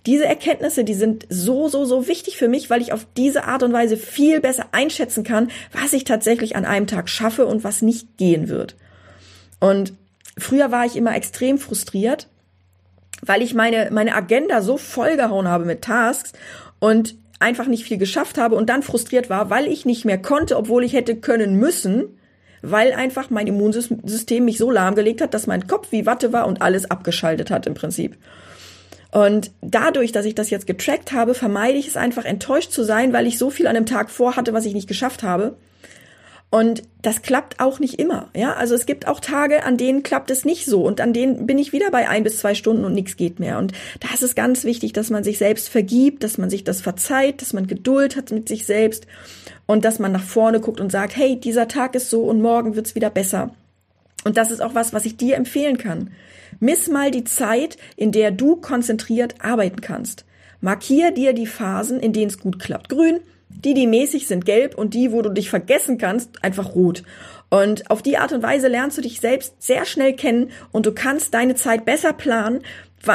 Diese 0.07 0.27
Erkenntnisse, 0.27 0.85
die 0.85 0.95
sind 0.95 1.27
so, 1.31 1.69
so, 1.69 1.85
so 1.87 2.07
wichtig 2.09 2.37
für 2.37 2.49
mich, 2.49 2.69
weil 2.69 2.83
ich 2.83 2.93
auf 2.93 3.07
diese 3.17 3.45
Art 3.45 3.63
und 3.63 3.73
Weise 3.73 3.97
viel 3.97 4.41
besser 4.41 4.67
einschätzen 4.73 5.25
kann, 5.25 5.51
was 5.73 5.95
ich 5.95 6.05
tatsächlich 6.05 6.57
an 6.57 6.67
einem 6.67 6.87
Tag 6.87 7.09
schaffe 7.09 7.47
und 7.47 7.65
was 7.65 7.81
nicht 7.81 8.19
gehen 8.19 8.49
wird. 8.49 8.77
Und 9.61 9.95
früher 10.37 10.71
war 10.71 10.85
ich 10.85 10.97
immer 10.97 11.17
extrem 11.17 11.59
frustriert, 11.59 12.29
weil 13.23 13.41
ich 13.41 13.55
meine, 13.55 13.89
meine 13.93 14.15
Agenda 14.15 14.61
so 14.61 14.77
vollgehauen 14.77 15.49
habe 15.49 15.65
mit 15.65 15.83
Tasks 15.83 16.33
und 16.81 17.15
einfach 17.41 17.67
nicht 17.67 17.85
viel 17.85 17.99
geschafft 17.99 18.37
habe 18.37 18.57
und 18.57 18.69
dann 18.69 18.83
frustriert 18.83 19.31
war, 19.31 19.49
weil 19.49 19.69
ich 19.69 19.87
nicht 19.87 20.05
mehr 20.05 20.21
konnte, 20.21 20.57
obwohl 20.57 20.85
ich 20.85 20.93
hätte 20.93 21.17
können 21.17 21.59
müssen, 21.59 22.19
weil 22.61 22.93
einfach 22.93 23.31
mein 23.31 23.47
Immunsystem 23.47 24.45
mich 24.45 24.59
so 24.59 24.71
lahmgelegt 24.71 25.21
hat, 25.21 25.35
dass 25.35 25.47
mein 25.47 25.67
Kopf 25.67 25.93
wie 25.93 26.07
Watte 26.07 26.33
war 26.33 26.47
und 26.47 26.63
alles 26.63 26.91
abgeschaltet 26.91 27.51
hat 27.51 27.67
im 27.67 27.75
Prinzip. 27.75 28.17
Und 29.15 29.53
dadurch, 29.61 30.11
dass 30.11 30.25
ich 30.25 30.35
das 30.35 30.51
jetzt 30.51 30.67
getrackt 30.67 31.13
habe, 31.13 31.35
vermeide 31.35 31.79
ich 31.79 31.87
es 31.87 31.97
einfach 31.97 32.25
enttäuscht 32.25 32.73
zu 32.73 32.83
sein, 32.83 33.13
weil 33.13 33.29
ich 33.29 33.39
so 33.39 33.49
viel 33.49 33.69
an 33.69 33.77
einem 33.77 33.87
Tag 33.87 34.11
vorhatte, 34.11 34.53
was 34.53 34.67
ich 34.67 34.75
nicht 34.75 34.89
geschafft 34.89 35.23
habe. 35.23 35.57
Und 36.51 36.83
das 37.01 37.23
klappt 37.23 37.61
auch 37.61 37.79
nicht 37.79 38.01
immer. 38.01 38.29
Ja, 38.35 38.55
also 38.55 38.75
es 38.75 38.87
gibt 38.87 39.07
auch 39.07 39.21
Tage, 39.21 39.63
an 39.63 39.77
denen 39.77 40.03
klappt 40.03 40.33
es 40.33 40.45
nicht 40.45 40.67
so 40.67 40.85
und 40.85 41.01
an 41.01 41.13
denen 41.13 41.47
bin 41.47 41.59
ich 41.59 41.73
wieder 41.73 41.93
bei 41.93 42.09
ein 42.09 42.25
bis 42.25 42.39
zwei 42.39 42.57
Stunden 42.57 42.85
und 42.85 42.93
nichts 42.93 43.17
geht 43.17 43.39
mehr. 43.39 43.59
Und 43.59 43.73
da 44.01 44.09
ist 44.13 44.35
ganz 44.35 44.65
wichtig, 44.65 44.93
dass 44.93 45.11
man 45.11 45.23
sich 45.23 45.39
selbst 45.39 45.69
vergibt, 45.69 46.25
dass 46.25 46.37
man 46.37 46.51
sich 46.51 46.65
das 46.65 46.81
verzeiht, 46.81 47.41
dass 47.41 47.53
man 47.53 47.69
Geduld 47.69 48.17
hat 48.17 48.33
mit 48.33 48.49
sich 48.49 48.67
selbst 48.67 49.07
und 49.67 49.85
dass 49.85 50.01
man 50.01 50.11
nach 50.11 50.25
vorne 50.25 50.59
guckt 50.59 50.81
und 50.81 50.91
sagt, 50.91 51.17
hey, 51.17 51.39
dieser 51.39 51.69
Tag 51.69 51.95
ist 51.95 52.11
so 52.11 52.25
und 52.25 52.43
morgen 52.43 52.75
wird's 52.75 52.97
wieder 52.97 53.11
besser. 53.11 53.55
Und 54.25 54.37
das 54.37 54.51
ist 54.51 54.61
auch 54.61 54.75
was, 54.75 54.93
was 54.93 55.07
ich 55.07 55.17
dir 55.17 55.37
empfehlen 55.37 55.79
kann. 55.79 56.11
Miss 56.61 56.89
mal 56.89 57.11
die 57.11 57.25
Zeit, 57.25 57.77
in 57.97 58.13
der 58.13 58.31
du 58.31 58.57
konzentriert 58.57 59.37
arbeiten 59.41 59.81
kannst. 59.81 60.25
Markier 60.61 61.11
dir 61.11 61.33
die 61.33 61.47
Phasen, 61.47 62.01
in 62.01 62.13
denen 62.13 62.29
es 62.29 62.39
gut 62.39 62.59
klappt. 62.59 62.89
Grün, 62.89 63.21
die, 63.49 63.75
die 63.75 63.87
mäßig 63.87 64.27
sind, 64.27 64.45
gelb 64.45 64.77
und 64.77 64.95
die, 64.95 65.13
wo 65.13 65.23
du 65.23 65.31
dich 65.31 65.51
vergessen 65.51 65.99
kannst, 65.99 66.43
einfach 66.43 66.75
rot. 66.75 67.03
Und 67.51 67.91
auf 67.91 68.03
die 68.03 68.17
Art 68.17 68.33
und 68.33 68.43
Weise 68.43 68.69
lernst 68.69 68.99
du 68.99 69.03
dich 69.03 69.21
selbst 69.21 69.63
sehr 69.63 69.85
schnell 69.85 70.15
kennen 70.15 70.51
und 70.73 70.87
du 70.87 70.93
kannst 70.93 71.35
deine 71.35 71.55
Zeit 71.55 71.85
besser 71.85 72.13
planen. 72.13 72.63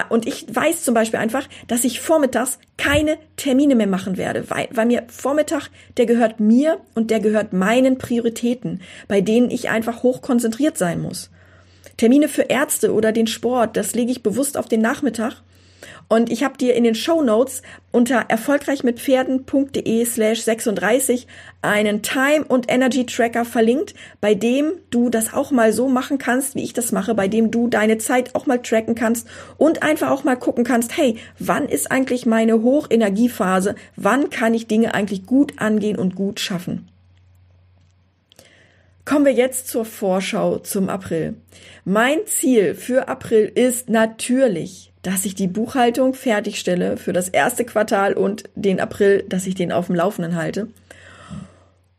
Und 0.10 0.28
ich 0.28 0.46
weiß 0.48 0.84
zum 0.84 0.94
Beispiel 0.94 1.20
einfach, 1.20 1.48
dass 1.68 1.84
ich 1.84 2.00
vormittags 2.00 2.60
keine 2.78 3.18
Termine 3.38 3.76
mehr 3.76 3.88
machen 3.88 4.18
werde, 4.18 4.50
weil, 4.50 4.68
weil 4.72 4.86
mir 4.86 5.04
Vormittag, 5.08 5.70
der 5.98 6.06
gehört 6.06 6.40
mir 6.40 6.80
und 6.94 7.10
der 7.10 7.20
gehört 7.20 7.54
meinen 7.54 7.98
Prioritäten, 7.98 8.82
bei 9.08 9.22
denen 9.22 9.50
ich 9.50 9.70
einfach 9.70 10.04
hoch 10.04 10.22
konzentriert 10.22 10.78
sein 10.78 11.02
muss. 11.02 11.32
Termine 12.00 12.30
für 12.30 12.44
Ärzte 12.44 12.94
oder 12.94 13.12
den 13.12 13.28
Sport, 13.28 13.76
das 13.76 13.94
lege 13.94 14.10
ich 14.10 14.24
bewusst 14.24 14.56
auf 14.56 14.70
den 14.70 14.80
Nachmittag. 14.80 15.42
Und 16.08 16.32
ich 16.32 16.46
habe 16.46 16.58
dir 16.58 16.74
in 16.74 16.86
den 16.86 16.96
Show 16.96 17.22
Notes 17.22 17.62
unter 17.92 18.26
erfolgreichmitpferden.de 18.30 20.06
slash 20.06 20.40
36 20.40 21.28
einen 21.62 22.02
Time- 22.02 22.46
und 22.48 22.72
Energy-Tracker 22.72 23.44
verlinkt, 23.44 23.96
bei 24.22 24.34
dem 24.34 24.72
du 24.92 25.10
das 25.10 25.34
auch 25.34 25.52
mal 25.52 25.74
so 25.74 25.90
machen 25.90 26.18
kannst, 26.18 26.56
wie 26.56 26.64
ich 26.64 26.72
das 26.72 26.94
mache, 26.94 27.16
bei 27.16 27.28
dem 27.28 27.52
du 27.52 27.68
deine 27.68 27.98
Zeit 27.98 28.34
auch 28.34 28.46
mal 28.46 28.62
tracken 28.62 28.96
kannst 28.96 29.28
und 29.58 29.84
einfach 29.84 30.10
auch 30.10 30.24
mal 30.24 30.38
gucken 30.38 30.64
kannst, 30.64 30.96
hey, 30.96 31.18
wann 31.38 31.68
ist 31.68 31.92
eigentlich 31.92 32.26
meine 32.26 32.64
Hochenergiephase? 32.64 33.76
Wann 33.98 34.30
kann 34.30 34.54
ich 34.54 34.68
Dinge 34.68 34.94
eigentlich 34.94 35.26
gut 35.26 35.54
angehen 35.58 35.98
und 35.98 36.16
gut 36.16 36.40
schaffen? 36.40 36.88
Kommen 39.10 39.26
wir 39.26 39.34
jetzt 39.34 39.68
zur 39.68 39.86
Vorschau 39.86 40.60
zum 40.60 40.88
April. 40.88 41.34
Mein 41.84 42.28
Ziel 42.28 42.76
für 42.76 43.08
April 43.08 43.52
ist 43.56 43.90
natürlich, 43.90 44.94
dass 45.02 45.26
ich 45.26 45.34
die 45.34 45.48
Buchhaltung 45.48 46.14
fertigstelle 46.14 46.96
für 46.96 47.12
das 47.12 47.28
erste 47.28 47.66
Quartal 47.66 48.14
und 48.14 48.44
den 48.54 48.80
April, 48.80 49.26
dass 49.28 49.48
ich 49.48 49.56
den 49.56 49.72
auf 49.72 49.88
dem 49.88 49.96
Laufenden 49.96 50.36
halte. 50.36 50.68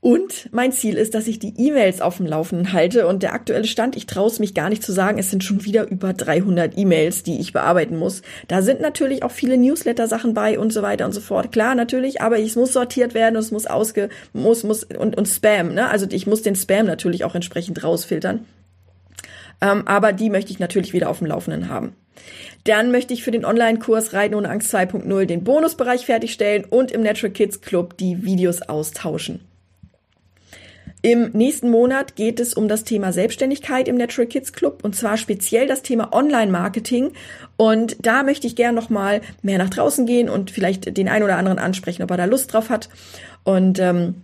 Und 0.03 0.49
mein 0.51 0.73
Ziel 0.73 0.97
ist, 0.97 1.15
dass 1.15 1.27
ich 1.27 1.39
die 1.39 1.53
E-Mails 1.59 2.01
auf 2.01 2.17
dem 2.17 2.25
Laufenden 2.25 2.73
halte. 2.73 3.07
Und 3.07 3.23
der 3.23 3.35
aktuelle 3.35 3.67
Stand, 3.67 3.97
ich 3.97 4.07
traue 4.07 4.29
es 4.29 4.39
mich 4.39 4.55
gar 4.55 4.71
nicht 4.71 4.83
zu 4.83 4.93
sagen, 4.93 5.19
es 5.19 5.31
sind 5.31 5.45
schon 5.45 5.67
wieder 5.67 5.87
über 5.91 6.15
300 6.15 6.79
E-Mails, 6.79 7.23
die 7.23 7.39
ich 7.39 7.53
bearbeiten 7.53 7.99
muss. 7.99 8.23
Da 8.49 8.63
sind 8.63 8.81
natürlich 8.81 9.23
auch 9.23 9.31
viele 9.31 9.59
Newsletter-Sachen 9.59 10.33
bei 10.33 10.59
und 10.59 10.73
so 10.73 10.81
weiter 10.81 11.05
und 11.05 11.13
so 11.13 11.21
fort. 11.21 11.53
Klar, 11.53 11.75
natürlich, 11.75 12.23
aber 12.23 12.39
es 12.39 12.57
muss 12.57 12.73
sortiert 12.73 13.13
werden 13.13 13.37
und 13.37 13.43
es 13.43 13.51
muss 13.51 13.67
ausge, 13.67 14.09
muss, 14.33 14.65
muss, 14.65 14.85
und, 14.85 15.19
und 15.19 15.29
Spam, 15.29 15.75
ne? 15.75 15.91
Also 15.91 16.07
ich 16.11 16.27
muss 16.27 16.41
den 16.41 16.57
Spam 16.57 16.87
natürlich 16.87 17.25
auch 17.25 17.35
entsprechend 17.35 17.85
rausfiltern. 17.85 18.47
Ähm, 19.61 19.87
aber 19.87 20.15
die 20.15 20.31
möchte 20.31 20.51
ich 20.51 20.59
natürlich 20.59 20.95
wieder 20.95 21.11
auf 21.11 21.19
dem 21.19 21.27
Laufenden 21.27 21.69
haben. 21.69 21.95
Dann 22.65 22.91
möchte 22.91 23.13
ich 23.13 23.23
für 23.23 23.33
den 23.33 23.45
Online-Kurs 23.45 24.15
Reiten 24.15 24.35
ohne 24.35 24.49
Angst 24.49 24.75
2.0 24.75 25.27
den 25.27 25.45
Bonusbereich 25.45 26.07
fertigstellen 26.07 26.65
und 26.65 26.91
im 26.91 27.03
Natural 27.03 27.33
Kids 27.33 27.61
Club 27.61 27.99
die 27.99 28.25
Videos 28.25 28.63
austauschen. 28.63 29.41
Im 31.03 31.31
nächsten 31.33 31.71
Monat 31.71 32.15
geht 32.15 32.41
es 32.41 32.53
um 32.53 32.69
das 32.69 32.85
Thema 32.85 33.13
Selbstständigkeit 33.13 33.89
im 33.89 33.97
Natural 33.97 34.27
Kids 34.27 34.53
Club 34.53 34.81
und 34.83 34.95
zwar 34.95 35.17
speziell 35.17 35.67
das 35.67 35.83
Thema 35.83 36.13
Online-Marketing. 36.13 37.13
Und 37.57 37.97
da 38.05 38.23
möchte 38.23 38.47
ich 38.47 38.55
gern 38.55 38.75
noch 38.75 38.91
mal 38.91 39.23
mehr 39.43 39.57
nach 39.57 39.71
draußen 39.71 40.05
gehen 40.05 40.29
und 40.29 40.51
vielleicht 40.51 40.97
den 40.97 41.09
einen 41.09 41.25
oder 41.25 41.39
anderen 41.39 41.59
ansprechen, 41.59 42.03
ob 42.03 42.11
er 42.11 42.19
da 42.19 42.25
Lust 42.27 42.53
drauf 42.53 42.69
hat. 42.69 42.91
Und 43.45 43.79
ähm, 43.79 44.23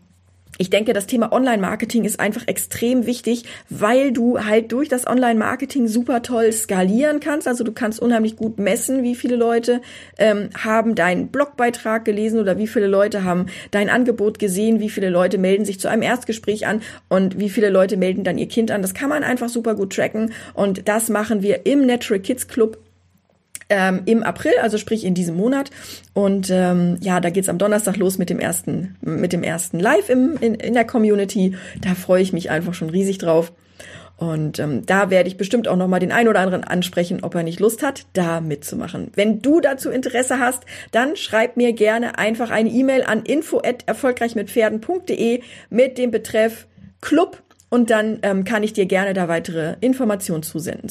ich 0.58 0.70
denke, 0.70 0.92
das 0.92 1.06
Thema 1.06 1.32
Online-Marketing 1.32 2.04
ist 2.04 2.20
einfach 2.20 2.46
extrem 2.46 3.06
wichtig, 3.06 3.44
weil 3.68 4.12
du 4.12 4.44
halt 4.44 4.72
durch 4.72 4.88
das 4.88 5.06
Online-Marketing 5.06 5.88
super 5.88 6.22
toll 6.22 6.52
skalieren 6.52 7.20
kannst. 7.20 7.48
Also 7.48 7.64
du 7.64 7.72
kannst 7.72 8.00
unheimlich 8.00 8.36
gut 8.36 8.58
messen, 8.58 9.02
wie 9.02 9.14
viele 9.14 9.36
Leute 9.36 9.80
ähm, 10.18 10.50
haben 10.56 10.94
deinen 10.94 11.28
Blogbeitrag 11.28 12.04
gelesen 12.04 12.40
oder 12.40 12.58
wie 12.58 12.66
viele 12.66 12.86
Leute 12.86 13.24
haben 13.24 13.46
dein 13.70 13.90
Angebot 13.90 14.38
gesehen, 14.38 14.80
wie 14.80 14.90
viele 14.90 15.10
Leute 15.10 15.38
melden 15.38 15.64
sich 15.64 15.80
zu 15.80 15.88
einem 15.88 16.02
Erstgespräch 16.02 16.66
an 16.66 16.82
und 17.08 17.38
wie 17.38 17.50
viele 17.50 17.70
Leute 17.70 17.96
melden 17.96 18.24
dann 18.24 18.38
ihr 18.38 18.48
Kind 18.48 18.70
an. 18.70 18.82
Das 18.82 18.94
kann 18.94 19.08
man 19.08 19.22
einfach 19.22 19.48
super 19.48 19.74
gut 19.74 19.94
tracken 19.94 20.32
und 20.54 20.88
das 20.88 21.08
machen 21.08 21.42
wir 21.42 21.66
im 21.66 21.86
Natural 21.86 22.20
Kids 22.20 22.48
Club 22.48 22.78
ähm, 23.68 24.02
im 24.06 24.22
April, 24.22 24.52
also 24.62 24.78
sprich 24.78 25.04
in 25.04 25.14
diesem 25.14 25.36
Monat. 25.36 25.70
Und 26.14 26.50
ähm, 26.50 26.98
ja, 27.00 27.20
da 27.20 27.30
geht's 27.30 27.48
am 27.48 27.58
Donnerstag 27.58 27.96
los 27.96 28.18
mit 28.18 28.30
dem 28.30 28.38
ersten, 28.38 28.94
mit 29.00 29.32
dem 29.32 29.42
ersten 29.42 29.80
Live 29.80 30.08
im, 30.08 30.36
in, 30.40 30.54
in 30.54 30.74
der 30.74 30.84
Community. 30.84 31.56
Da 31.80 31.94
freue 31.94 32.22
ich 32.22 32.32
mich 32.32 32.50
einfach 32.50 32.74
schon 32.74 32.90
riesig 32.90 33.18
drauf. 33.18 33.52
Und 34.16 34.60
ähm, 34.60 34.86
da 34.86 35.10
werde 35.10 35.28
ich 35.28 35.36
bestimmt 35.36 35.66
auch 35.68 35.76
nochmal 35.76 36.00
den 36.00 36.10
einen 36.10 36.28
oder 36.28 36.40
anderen 36.40 36.64
ansprechen, 36.64 37.22
ob 37.22 37.34
er 37.34 37.42
nicht 37.42 37.60
Lust 37.60 37.82
hat, 37.82 38.06
da 38.14 38.40
mitzumachen. 38.40 39.10
Wenn 39.14 39.42
du 39.42 39.60
dazu 39.60 39.90
Interesse 39.90 40.38
hast, 40.38 40.62
dann 40.90 41.16
schreib 41.16 41.58
mir 41.58 41.74
gerne 41.74 42.18
einfach 42.18 42.48
eine 42.50 42.70
E-Mail 42.70 43.02
an 43.02 43.24
info@erfolgreichmitpferden.de 43.24 45.42
mit 45.68 45.98
dem 45.98 46.10
Betreff 46.10 46.66
Club 47.02 47.42
und 47.68 47.90
dann 47.90 48.20
ähm, 48.22 48.44
kann 48.44 48.62
ich 48.62 48.72
dir 48.72 48.86
gerne 48.86 49.12
da 49.12 49.28
weitere 49.28 49.76
Informationen 49.80 50.42
zusenden. 50.42 50.88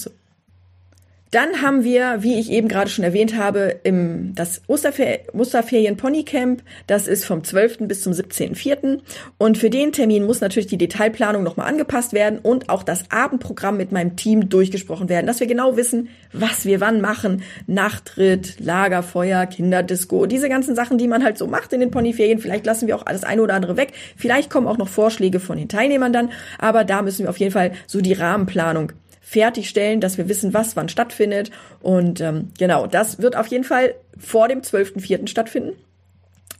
Dann 1.35 1.61
haben 1.61 1.83
wir, 1.83 2.23
wie 2.23 2.39
ich 2.39 2.49
eben 2.49 2.69
gerade 2.69 2.89
schon 2.89 3.03
erwähnt 3.03 3.35
habe, 3.35 3.81
im, 3.83 4.33
das 4.35 4.61
Osterfer 4.67 5.17
Osterferien 5.33 5.97
Pony 5.97 6.23
Camp. 6.23 6.63
Das 6.87 7.09
ist 7.09 7.25
vom 7.25 7.43
12. 7.43 7.79
bis 7.79 8.03
zum 8.03 8.13
17.04. 8.13 8.99
Und 9.37 9.57
für 9.57 9.69
den 9.69 9.91
Termin 9.91 10.23
muss 10.23 10.39
natürlich 10.39 10.67
die 10.67 10.77
Detailplanung 10.77 11.43
nochmal 11.43 11.67
angepasst 11.67 12.13
werden 12.13 12.39
und 12.39 12.69
auch 12.69 12.83
das 12.83 13.11
Abendprogramm 13.11 13.75
mit 13.75 13.91
meinem 13.91 14.15
Team 14.15 14.47
durchgesprochen 14.47 15.09
werden, 15.09 15.27
dass 15.27 15.41
wir 15.41 15.47
genau 15.47 15.75
wissen, 15.75 16.07
was 16.31 16.63
wir 16.63 16.79
wann 16.79 17.01
machen. 17.01 17.43
Nachtritt, 17.67 18.61
Lagerfeuer, 18.61 19.45
Kinderdisco, 19.45 20.27
diese 20.27 20.47
ganzen 20.47 20.73
Sachen, 20.73 20.97
die 20.97 21.09
man 21.09 21.21
halt 21.21 21.37
so 21.37 21.47
macht 21.47 21.73
in 21.73 21.81
den 21.81 21.91
Ponyferien. 21.91 22.39
Vielleicht 22.39 22.65
lassen 22.65 22.87
wir 22.87 22.95
auch 22.95 23.05
alles 23.05 23.25
eine 23.25 23.41
oder 23.41 23.55
andere 23.55 23.75
weg. 23.75 23.91
Vielleicht 24.15 24.49
kommen 24.49 24.67
auch 24.67 24.77
noch 24.77 24.87
Vorschläge 24.87 25.41
von 25.41 25.57
den 25.57 25.67
Teilnehmern 25.67 26.13
dann. 26.13 26.29
Aber 26.59 26.85
da 26.85 27.01
müssen 27.01 27.23
wir 27.23 27.29
auf 27.29 27.39
jeden 27.39 27.51
Fall 27.51 27.73
so 27.87 27.99
die 27.99 28.13
Rahmenplanung 28.13 28.93
fertigstellen, 29.25 30.01
dass 30.01 30.19
wir 30.19 30.29
wissen, 30.29 30.53
was 30.53 30.75
wann 30.75 30.87
stattfindet. 30.87 31.49
Und 31.81 32.21
ähm, 32.21 32.49
genau, 32.59 32.85
das 32.85 33.19
wird 33.19 33.35
auf 33.35 33.47
jeden 33.47 33.63
Fall 33.63 33.95
vor 34.17 34.47
dem 34.47 34.61
12.04. 34.61 35.27
stattfinden. 35.27 35.73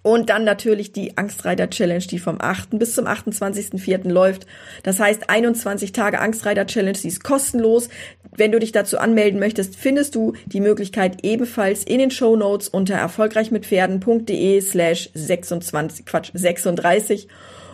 Und 0.02 0.30
dann 0.30 0.44
natürlich 0.44 0.92
die 0.92 1.18
Angstreiter 1.18 1.70
Challenge, 1.70 2.04
die 2.04 2.20
vom 2.20 2.38
8. 2.40 2.78
bis 2.78 2.96
zum 2.96 3.06
28.04. 3.06 4.10
läuft. 4.10 4.48
Das 4.84 5.00
heißt 5.00 5.30
21 5.30 5.94
Tage 5.94 6.20
Angstreiter 6.20 6.66
Challenge, 6.66 6.98
die 6.98 7.08
ist 7.08 7.24
kostenlos. 7.24 7.90
Wenn 8.36 8.52
du 8.52 8.60
dich 8.60 8.72
dazu 8.72 8.98
anmelden 8.98 9.40
möchtest, 9.40 9.76
findest 9.76 10.16
du 10.16 10.34
die 10.46 10.60
Möglichkeit 10.60 11.24
ebenfalls 11.24 11.84
in 11.84 12.00
den 12.00 12.12
Show 12.12 12.36
Notes 12.36 12.68
unter 12.68 12.96
erfolgreichmitpferden.de 12.96 14.62
slash 14.62 15.10
26, 15.14 16.06
Quatsch, 16.06 16.32
36. 16.34 17.28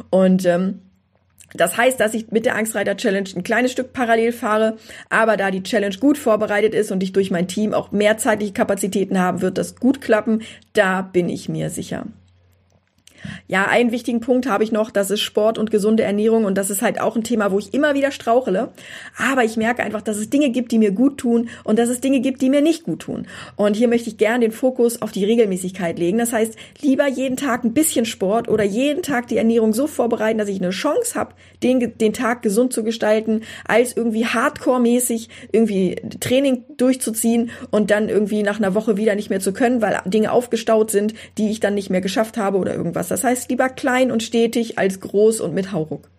Und 0.10 0.46
ähm, 0.46 0.80
das 1.54 1.78
heißt, 1.78 2.00
dass 2.00 2.14
ich 2.14 2.32
mit 2.32 2.46
der 2.46 2.56
Angstreiter 2.56 2.98
Challenge 2.98 3.30
ein 3.36 3.44
kleines 3.44 3.72
Stück 3.72 3.94
parallel 3.94 4.32
fahre, 4.32 4.78
aber 5.10 5.38
da 5.38 5.52
die 5.52 5.64
Challenge 5.64 5.96
gut 5.98 6.18
vorbereitet 6.18 6.74
ist 6.74 6.92
und 6.92 7.04
ich 7.04 7.14
durch 7.14 7.32
mein 7.32 7.48
Team 7.48 7.74
auch 7.74 7.92
mehr 7.92 8.18
zeitliche 8.18 8.54
Kapazitäten 8.54 9.20
haben, 9.20 9.42
wird 9.42 9.58
das 9.58 9.76
gut 9.76 10.02
klappen. 10.02 10.42
Da 10.74 11.02
bin 11.02 11.30
ich 11.30 11.50
mir 11.50 11.70
sicher. 11.70 12.06
Ja, 13.48 13.68
einen 13.68 13.92
wichtigen 13.92 14.20
Punkt 14.20 14.48
habe 14.48 14.64
ich 14.64 14.72
noch, 14.72 14.92
das 14.92 15.12
ist 15.12 15.22
Sport 15.22 15.58
und 15.58 15.72
gesunde 15.72 16.04
Ernährung 16.04 16.46
und 16.46 16.58
das 16.58 16.70
ist 16.70 16.82
halt 16.82 17.00
auch 17.00 17.16
ein 17.16 17.24
Thema, 17.24 17.52
wo 17.52 17.60
ich 17.60 17.74
immer 17.74 17.94
wieder 17.94 18.12
strauchele. 18.12 18.70
Aber 19.18 19.44
ich 19.44 19.58
merke 19.58 19.84
einfach, 19.84 20.02
dass 20.02 20.18
es 20.18 20.30
Dinge 20.30 20.50
gibt, 20.50 20.72
die 20.72 20.80
mir 20.80 20.92
gut 20.92 21.18
tun 21.18 21.50
und 21.64 21.78
dass 21.78 21.90
es 21.90 22.02
Dinge 22.02 22.22
gibt, 22.22 22.42
die 22.42 22.50
mir 22.50 22.62
nicht 22.62 22.84
gut 22.84 23.02
tun. 23.02 23.28
Und 23.56 23.76
hier 23.76 23.88
möchte 23.88 24.10
ich 24.10 24.18
gerne 24.18 24.40
den 24.40 24.52
Fokus 24.52 25.02
auf 25.02 25.12
die 25.12 25.26
Regelmäßigkeit 25.26 26.00
legen. 26.00 26.18
Das 26.18 26.34
heißt, 26.34 26.56
lieber 26.82 27.08
jeden 27.08 27.38
Tag 27.38 27.64
ein 27.64 27.74
bisschen 27.74 28.06
Sport 28.06 28.50
oder 28.50 28.64
jeden 28.64 29.04
Tag 29.04 29.28
die 29.28 29.38
Ernährung 29.38 29.74
so 29.74 29.88
vorbereiten, 29.88 30.40
dass 30.40 30.50
ich 30.50 30.62
eine 30.62 30.72
Chance 30.72 31.16
habe, 31.16 31.34
den, 31.64 31.98
den 31.98 32.14
Tag 32.14 32.42
gesund 32.42 32.74
zu 32.74 32.84
gestalten, 32.84 33.42
als 33.66 33.96
irgendwie 33.96 34.26
hardcore-mäßig 34.26 35.30
irgendwie 35.52 35.96
Training 36.20 36.64
durchzuziehen 36.78 37.52
und 37.70 37.92
dann 37.92 38.10
irgendwie 38.10 38.44
nach 38.44 38.58
einer 38.58 38.74
Woche 38.74 38.98
wieder 38.98 39.16
nicht 39.16 39.30
mehr 39.30 39.40
zu 39.40 39.54
können, 39.54 39.82
weil 39.82 40.00
Dinge 40.06 40.32
aufgestaut 40.32 40.92
sind, 40.92 41.14
die 41.38 41.52
ich 41.52 41.60
dann 41.60 41.76
nicht 41.76 41.90
mehr 41.90 42.02
geschafft 42.02 42.38
habe 42.38 42.58
oder 42.58 42.74
irgendwas. 42.74 43.11
Das 43.12 43.24
heißt, 43.24 43.50
lieber 43.50 43.70
klein 43.70 44.12
und 44.12 44.24
stetig 44.24 44.80
als 44.80 45.02
groß 45.02 45.42
und 45.42 45.54
mit 45.54 45.72
Hauruck. 45.72 46.10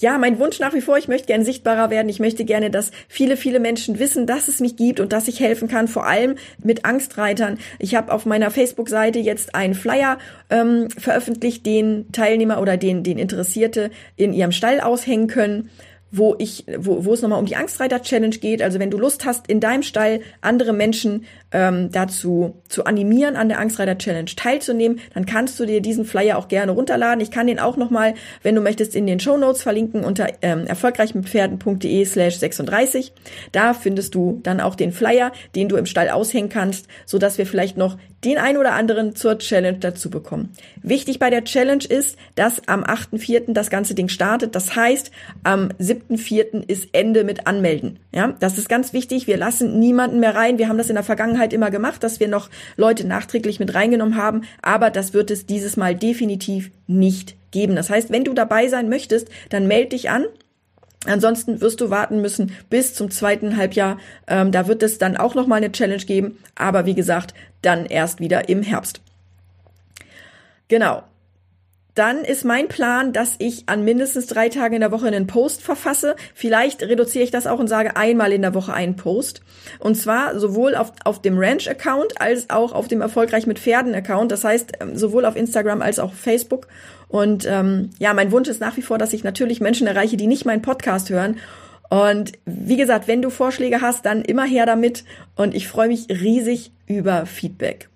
Ja, 0.00 0.16
mein 0.16 0.38
Wunsch 0.38 0.60
nach 0.60 0.74
wie 0.74 0.80
vor, 0.80 0.96
ich 0.96 1.08
möchte 1.08 1.26
gerne 1.26 1.44
sichtbarer 1.44 1.90
werden. 1.90 2.08
Ich 2.08 2.20
möchte 2.20 2.44
gerne, 2.44 2.70
dass 2.70 2.92
viele, 3.08 3.36
viele 3.36 3.58
Menschen 3.58 3.98
wissen, 3.98 4.26
dass 4.26 4.46
es 4.46 4.60
mich 4.60 4.76
gibt 4.76 5.00
und 5.00 5.12
dass 5.12 5.26
ich 5.26 5.40
helfen 5.40 5.66
kann, 5.66 5.88
vor 5.88 6.06
allem 6.06 6.36
mit 6.62 6.84
Angstreitern. 6.84 7.58
Ich 7.80 7.96
habe 7.96 8.12
auf 8.12 8.24
meiner 8.24 8.50
Facebook-Seite 8.50 9.18
jetzt 9.18 9.56
einen 9.56 9.74
Flyer 9.74 10.18
ähm, 10.50 10.88
veröffentlicht, 10.90 11.66
den 11.66 12.12
Teilnehmer 12.12 12.60
oder 12.60 12.76
den, 12.76 13.02
den 13.02 13.18
Interessierte 13.18 13.90
in 14.16 14.32
ihrem 14.32 14.52
Stall 14.52 14.80
aushängen 14.80 15.26
können 15.26 15.70
wo 16.10 16.34
ich, 16.38 16.64
wo, 16.78 17.04
wo 17.04 17.14
es 17.14 17.22
nochmal 17.22 17.38
um 17.38 17.46
die 17.46 17.56
Angstreiter 17.56 18.02
Challenge 18.02 18.36
geht. 18.36 18.62
Also 18.62 18.78
wenn 18.78 18.90
du 18.90 18.98
Lust 18.98 19.24
hast, 19.24 19.46
in 19.46 19.60
deinem 19.60 19.82
Stall 19.82 20.20
andere 20.40 20.72
Menschen 20.72 21.24
ähm, 21.52 21.90
dazu 21.92 22.62
zu 22.68 22.84
animieren, 22.84 23.36
an 23.36 23.48
der 23.48 23.58
Angstreiter 23.58 23.98
Challenge 23.98 24.30
teilzunehmen, 24.34 25.00
dann 25.14 25.26
kannst 25.26 25.58
du 25.60 25.66
dir 25.66 25.80
diesen 25.80 26.04
Flyer 26.04 26.38
auch 26.38 26.48
gerne 26.48 26.72
runterladen. 26.72 27.20
Ich 27.20 27.30
kann 27.30 27.46
den 27.46 27.58
auch 27.58 27.76
nochmal, 27.76 28.14
wenn 28.42 28.54
du 28.54 28.60
möchtest, 28.60 28.94
in 28.94 29.06
den 29.06 29.20
Show 29.20 29.36
Notes 29.36 29.62
verlinken 29.62 30.04
unter 30.04 30.28
ähm, 30.42 30.66
erfolgreichmitpferden.de 30.66 32.04
slash 32.04 32.36
36. 32.36 33.12
Da 33.52 33.74
findest 33.74 34.14
du 34.14 34.40
dann 34.42 34.60
auch 34.60 34.74
den 34.74 34.92
Flyer, 34.92 35.32
den 35.54 35.68
du 35.68 35.76
im 35.76 35.86
Stall 35.86 36.08
aushängen 36.08 36.48
kannst, 36.48 36.86
so 37.04 37.18
dass 37.18 37.38
wir 37.38 37.46
vielleicht 37.46 37.76
noch 37.76 37.98
den 38.24 38.38
ein 38.38 38.56
oder 38.56 38.72
anderen 38.72 39.14
zur 39.14 39.38
Challenge 39.38 39.78
dazu 39.78 40.10
bekommen. 40.10 40.52
Wichtig 40.82 41.18
bei 41.18 41.30
der 41.30 41.44
Challenge 41.44 41.84
ist, 41.84 42.16
dass 42.34 42.66
am 42.66 42.82
8.4. 42.82 43.52
das 43.52 43.70
ganze 43.70 43.94
Ding 43.94 44.08
startet. 44.08 44.54
Das 44.54 44.74
heißt, 44.74 45.10
am 45.44 45.68
7.4. 45.80 46.68
ist 46.68 46.88
Ende 46.92 47.24
mit 47.24 47.46
Anmelden. 47.46 47.98
Ja, 48.12 48.34
das 48.40 48.58
ist 48.58 48.68
ganz 48.68 48.92
wichtig. 48.92 49.26
Wir 49.26 49.36
lassen 49.36 49.78
niemanden 49.78 50.20
mehr 50.20 50.34
rein. 50.34 50.58
Wir 50.58 50.68
haben 50.68 50.78
das 50.78 50.88
in 50.88 50.96
der 50.96 51.04
Vergangenheit 51.04 51.52
immer 51.52 51.70
gemacht, 51.70 52.02
dass 52.02 52.18
wir 52.18 52.28
noch 52.28 52.50
Leute 52.76 53.06
nachträglich 53.06 53.60
mit 53.60 53.74
reingenommen 53.74 54.16
haben. 54.16 54.42
Aber 54.62 54.90
das 54.90 55.14
wird 55.14 55.30
es 55.30 55.46
dieses 55.46 55.76
Mal 55.76 55.94
definitiv 55.94 56.70
nicht 56.86 57.36
geben. 57.50 57.76
Das 57.76 57.90
heißt, 57.90 58.10
wenn 58.10 58.24
du 58.24 58.34
dabei 58.34 58.68
sein 58.68 58.88
möchtest, 58.88 59.28
dann 59.50 59.68
melde 59.68 59.90
dich 59.90 60.10
an. 60.10 60.24
Ansonsten 61.06 61.60
wirst 61.60 61.80
du 61.80 61.90
warten 61.90 62.20
müssen 62.20 62.52
bis 62.70 62.92
zum 62.94 63.10
zweiten 63.10 63.56
Halbjahr. 63.56 63.98
Ähm, 64.26 64.50
da 64.50 64.66
wird 64.66 64.82
es 64.82 64.98
dann 64.98 65.16
auch 65.16 65.36
noch 65.36 65.46
mal 65.46 65.56
eine 65.56 65.70
Challenge 65.70 66.02
geben, 66.04 66.38
aber 66.56 66.86
wie 66.86 66.94
gesagt, 66.94 67.34
dann 67.62 67.86
erst 67.86 68.20
wieder 68.20 68.48
im 68.48 68.62
Herbst. 68.62 69.00
Genau 70.68 71.02
dann 71.98 72.22
ist 72.22 72.44
mein 72.44 72.68
Plan, 72.68 73.12
dass 73.12 73.34
ich 73.38 73.64
an 73.66 73.82
mindestens 73.82 74.28
drei 74.28 74.48
Tagen 74.48 74.74
in 74.74 74.80
der 74.82 74.92
Woche 74.92 75.08
einen 75.08 75.26
Post 75.26 75.62
verfasse. 75.62 76.14
Vielleicht 76.32 76.80
reduziere 76.82 77.24
ich 77.24 77.32
das 77.32 77.48
auch 77.48 77.58
und 77.58 77.66
sage 77.66 77.96
einmal 77.96 78.32
in 78.32 78.42
der 78.42 78.54
Woche 78.54 78.72
einen 78.72 78.94
Post. 78.94 79.40
Und 79.80 79.96
zwar 79.96 80.38
sowohl 80.38 80.76
auf, 80.76 80.92
auf 81.02 81.20
dem 81.20 81.36
Ranch-Account 81.36 82.20
als 82.20 82.50
auch 82.50 82.70
auf 82.70 82.86
dem 82.86 83.00
Erfolgreich 83.00 83.48
mit 83.48 83.58
Pferden-Account. 83.58 84.30
Das 84.30 84.44
heißt, 84.44 84.74
ähm, 84.80 84.96
sowohl 84.96 85.24
auf 85.24 85.34
Instagram 85.34 85.82
als 85.82 85.98
auch 85.98 86.12
Facebook. 86.12 86.68
Und 87.08 87.46
ähm, 87.46 87.90
ja, 87.98 88.14
mein 88.14 88.30
Wunsch 88.30 88.48
ist 88.48 88.60
nach 88.60 88.76
wie 88.76 88.82
vor, 88.82 88.98
dass 88.98 89.12
ich 89.12 89.24
natürlich 89.24 89.60
Menschen 89.60 89.88
erreiche, 89.88 90.16
die 90.16 90.28
nicht 90.28 90.44
meinen 90.44 90.62
Podcast 90.62 91.10
hören. 91.10 91.38
Und 91.88 92.32
wie 92.44 92.76
gesagt, 92.76 93.08
wenn 93.08 93.22
du 93.22 93.30
Vorschläge 93.30 93.80
hast, 93.80 94.04
dann 94.04 94.22
immer 94.22 94.44
her 94.44 94.66
damit. 94.66 95.04
Und 95.36 95.54
ich 95.54 95.68
freue 95.68 95.88
mich 95.88 96.08
riesig 96.08 96.72
über 96.86 97.26
Feedback. 97.26 97.88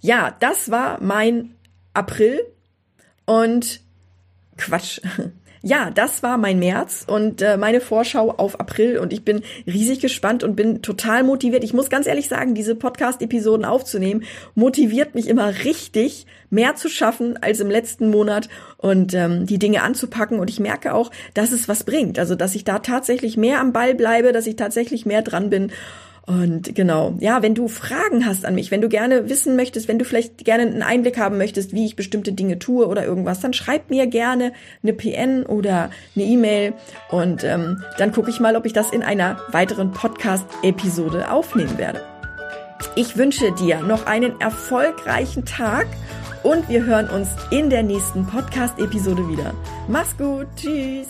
Ja, 0.00 0.36
das 0.40 0.70
war 0.70 1.00
mein 1.00 1.54
April 1.94 2.40
Und 3.24 3.80
Quatsch. 4.56 5.00
Ja, 5.62 5.90
das 5.90 6.22
war 6.22 6.38
mein 6.38 6.60
März 6.60 7.04
und 7.08 7.42
äh, 7.42 7.56
meine 7.56 7.80
Vorschau 7.80 8.30
auf 8.30 8.60
April 8.60 8.98
und 8.98 9.12
ich 9.12 9.24
bin 9.24 9.42
riesig 9.66 9.98
gespannt 9.98 10.44
und 10.44 10.54
bin 10.54 10.80
total 10.80 11.24
motiviert. 11.24 11.64
Ich 11.64 11.74
muss 11.74 11.90
ganz 11.90 12.06
ehrlich 12.06 12.28
sagen, 12.28 12.54
diese 12.54 12.76
Podcast-Episoden 12.76 13.64
aufzunehmen, 13.64 14.22
motiviert 14.54 15.16
mich 15.16 15.26
immer 15.26 15.64
richtig, 15.64 16.26
mehr 16.50 16.74
zu 16.76 16.88
schaffen 16.88 17.42
als 17.42 17.60
im 17.60 17.70
letzten 17.70 18.10
Monat 18.10 18.48
und 18.76 19.14
ähm, 19.14 19.46
die 19.46 19.58
Dinge 19.58 19.82
anzupacken. 19.82 20.38
Und 20.38 20.50
ich 20.50 20.60
merke 20.60 20.94
auch, 20.94 21.10
dass 21.34 21.52
es 21.52 21.68
was 21.68 21.84
bringt. 21.84 22.18
Also, 22.18 22.34
dass 22.34 22.54
ich 22.54 22.64
da 22.64 22.78
tatsächlich 22.78 23.36
mehr 23.36 23.60
am 23.60 23.72
Ball 23.72 23.94
bleibe, 23.94 24.32
dass 24.32 24.46
ich 24.46 24.56
tatsächlich 24.56 25.06
mehr 25.06 25.22
dran 25.22 25.50
bin. 25.50 25.72
Und 26.26 26.74
genau, 26.74 27.14
ja, 27.20 27.40
wenn 27.42 27.54
du 27.54 27.68
Fragen 27.68 28.26
hast 28.26 28.44
an 28.44 28.56
mich, 28.56 28.72
wenn 28.72 28.80
du 28.80 28.88
gerne 28.88 29.28
wissen 29.28 29.54
möchtest, 29.54 29.86
wenn 29.86 30.00
du 30.00 30.04
vielleicht 30.04 30.44
gerne 30.44 30.64
einen 30.64 30.82
Einblick 30.82 31.18
haben 31.18 31.38
möchtest, 31.38 31.72
wie 31.72 31.86
ich 31.86 31.94
bestimmte 31.94 32.32
Dinge 32.32 32.58
tue 32.58 32.88
oder 32.88 33.04
irgendwas, 33.04 33.38
dann 33.38 33.52
schreib 33.52 33.90
mir 33.90 34.08
gerne 34.08 34.52
eine 34.82 34.92
PN 34.92 35.46
oder 35.46 35.90
eine 36.16 36.24
E-Mail 36.24 36.74
und 37.10 37.44
ähm, 37.44 37.80
dann 37.98 38.10
gucke 38.10 38.30
ich 38.30 38.40
mal, 38.40 38.56
ob 38.56 38.66
ich 38.66 38.72
das 38.72 38.90
in 38.90 39.04
einer 39.04 39.38
weiteren 39.52 39.92
Podcast-Episode 39.92 41.30
aufnehmen 41.30 41.78
werde. 41.78 42.02
Ich 42.96 43.16
wünsche 43.16 43.52
dir 43.52 43.80
noch 43.82 44.06
einen 44.06 44.40
erfolgreichen 44.40 45.44
Tag 45.44 45.86
und 46.46 46.68
wir 46.68 46.84
hören 46.84 47.08
uns 47.10 47.28
in 47.50 47.70
der 47.70 47.82
nächsten 47.82 48.24
Podcast-Episode 48.24 49.28
wieder. 49.28 49.52
Mach's 49.88 50.16
gut, 50.16 50.46
tschüss! 50.54 51.08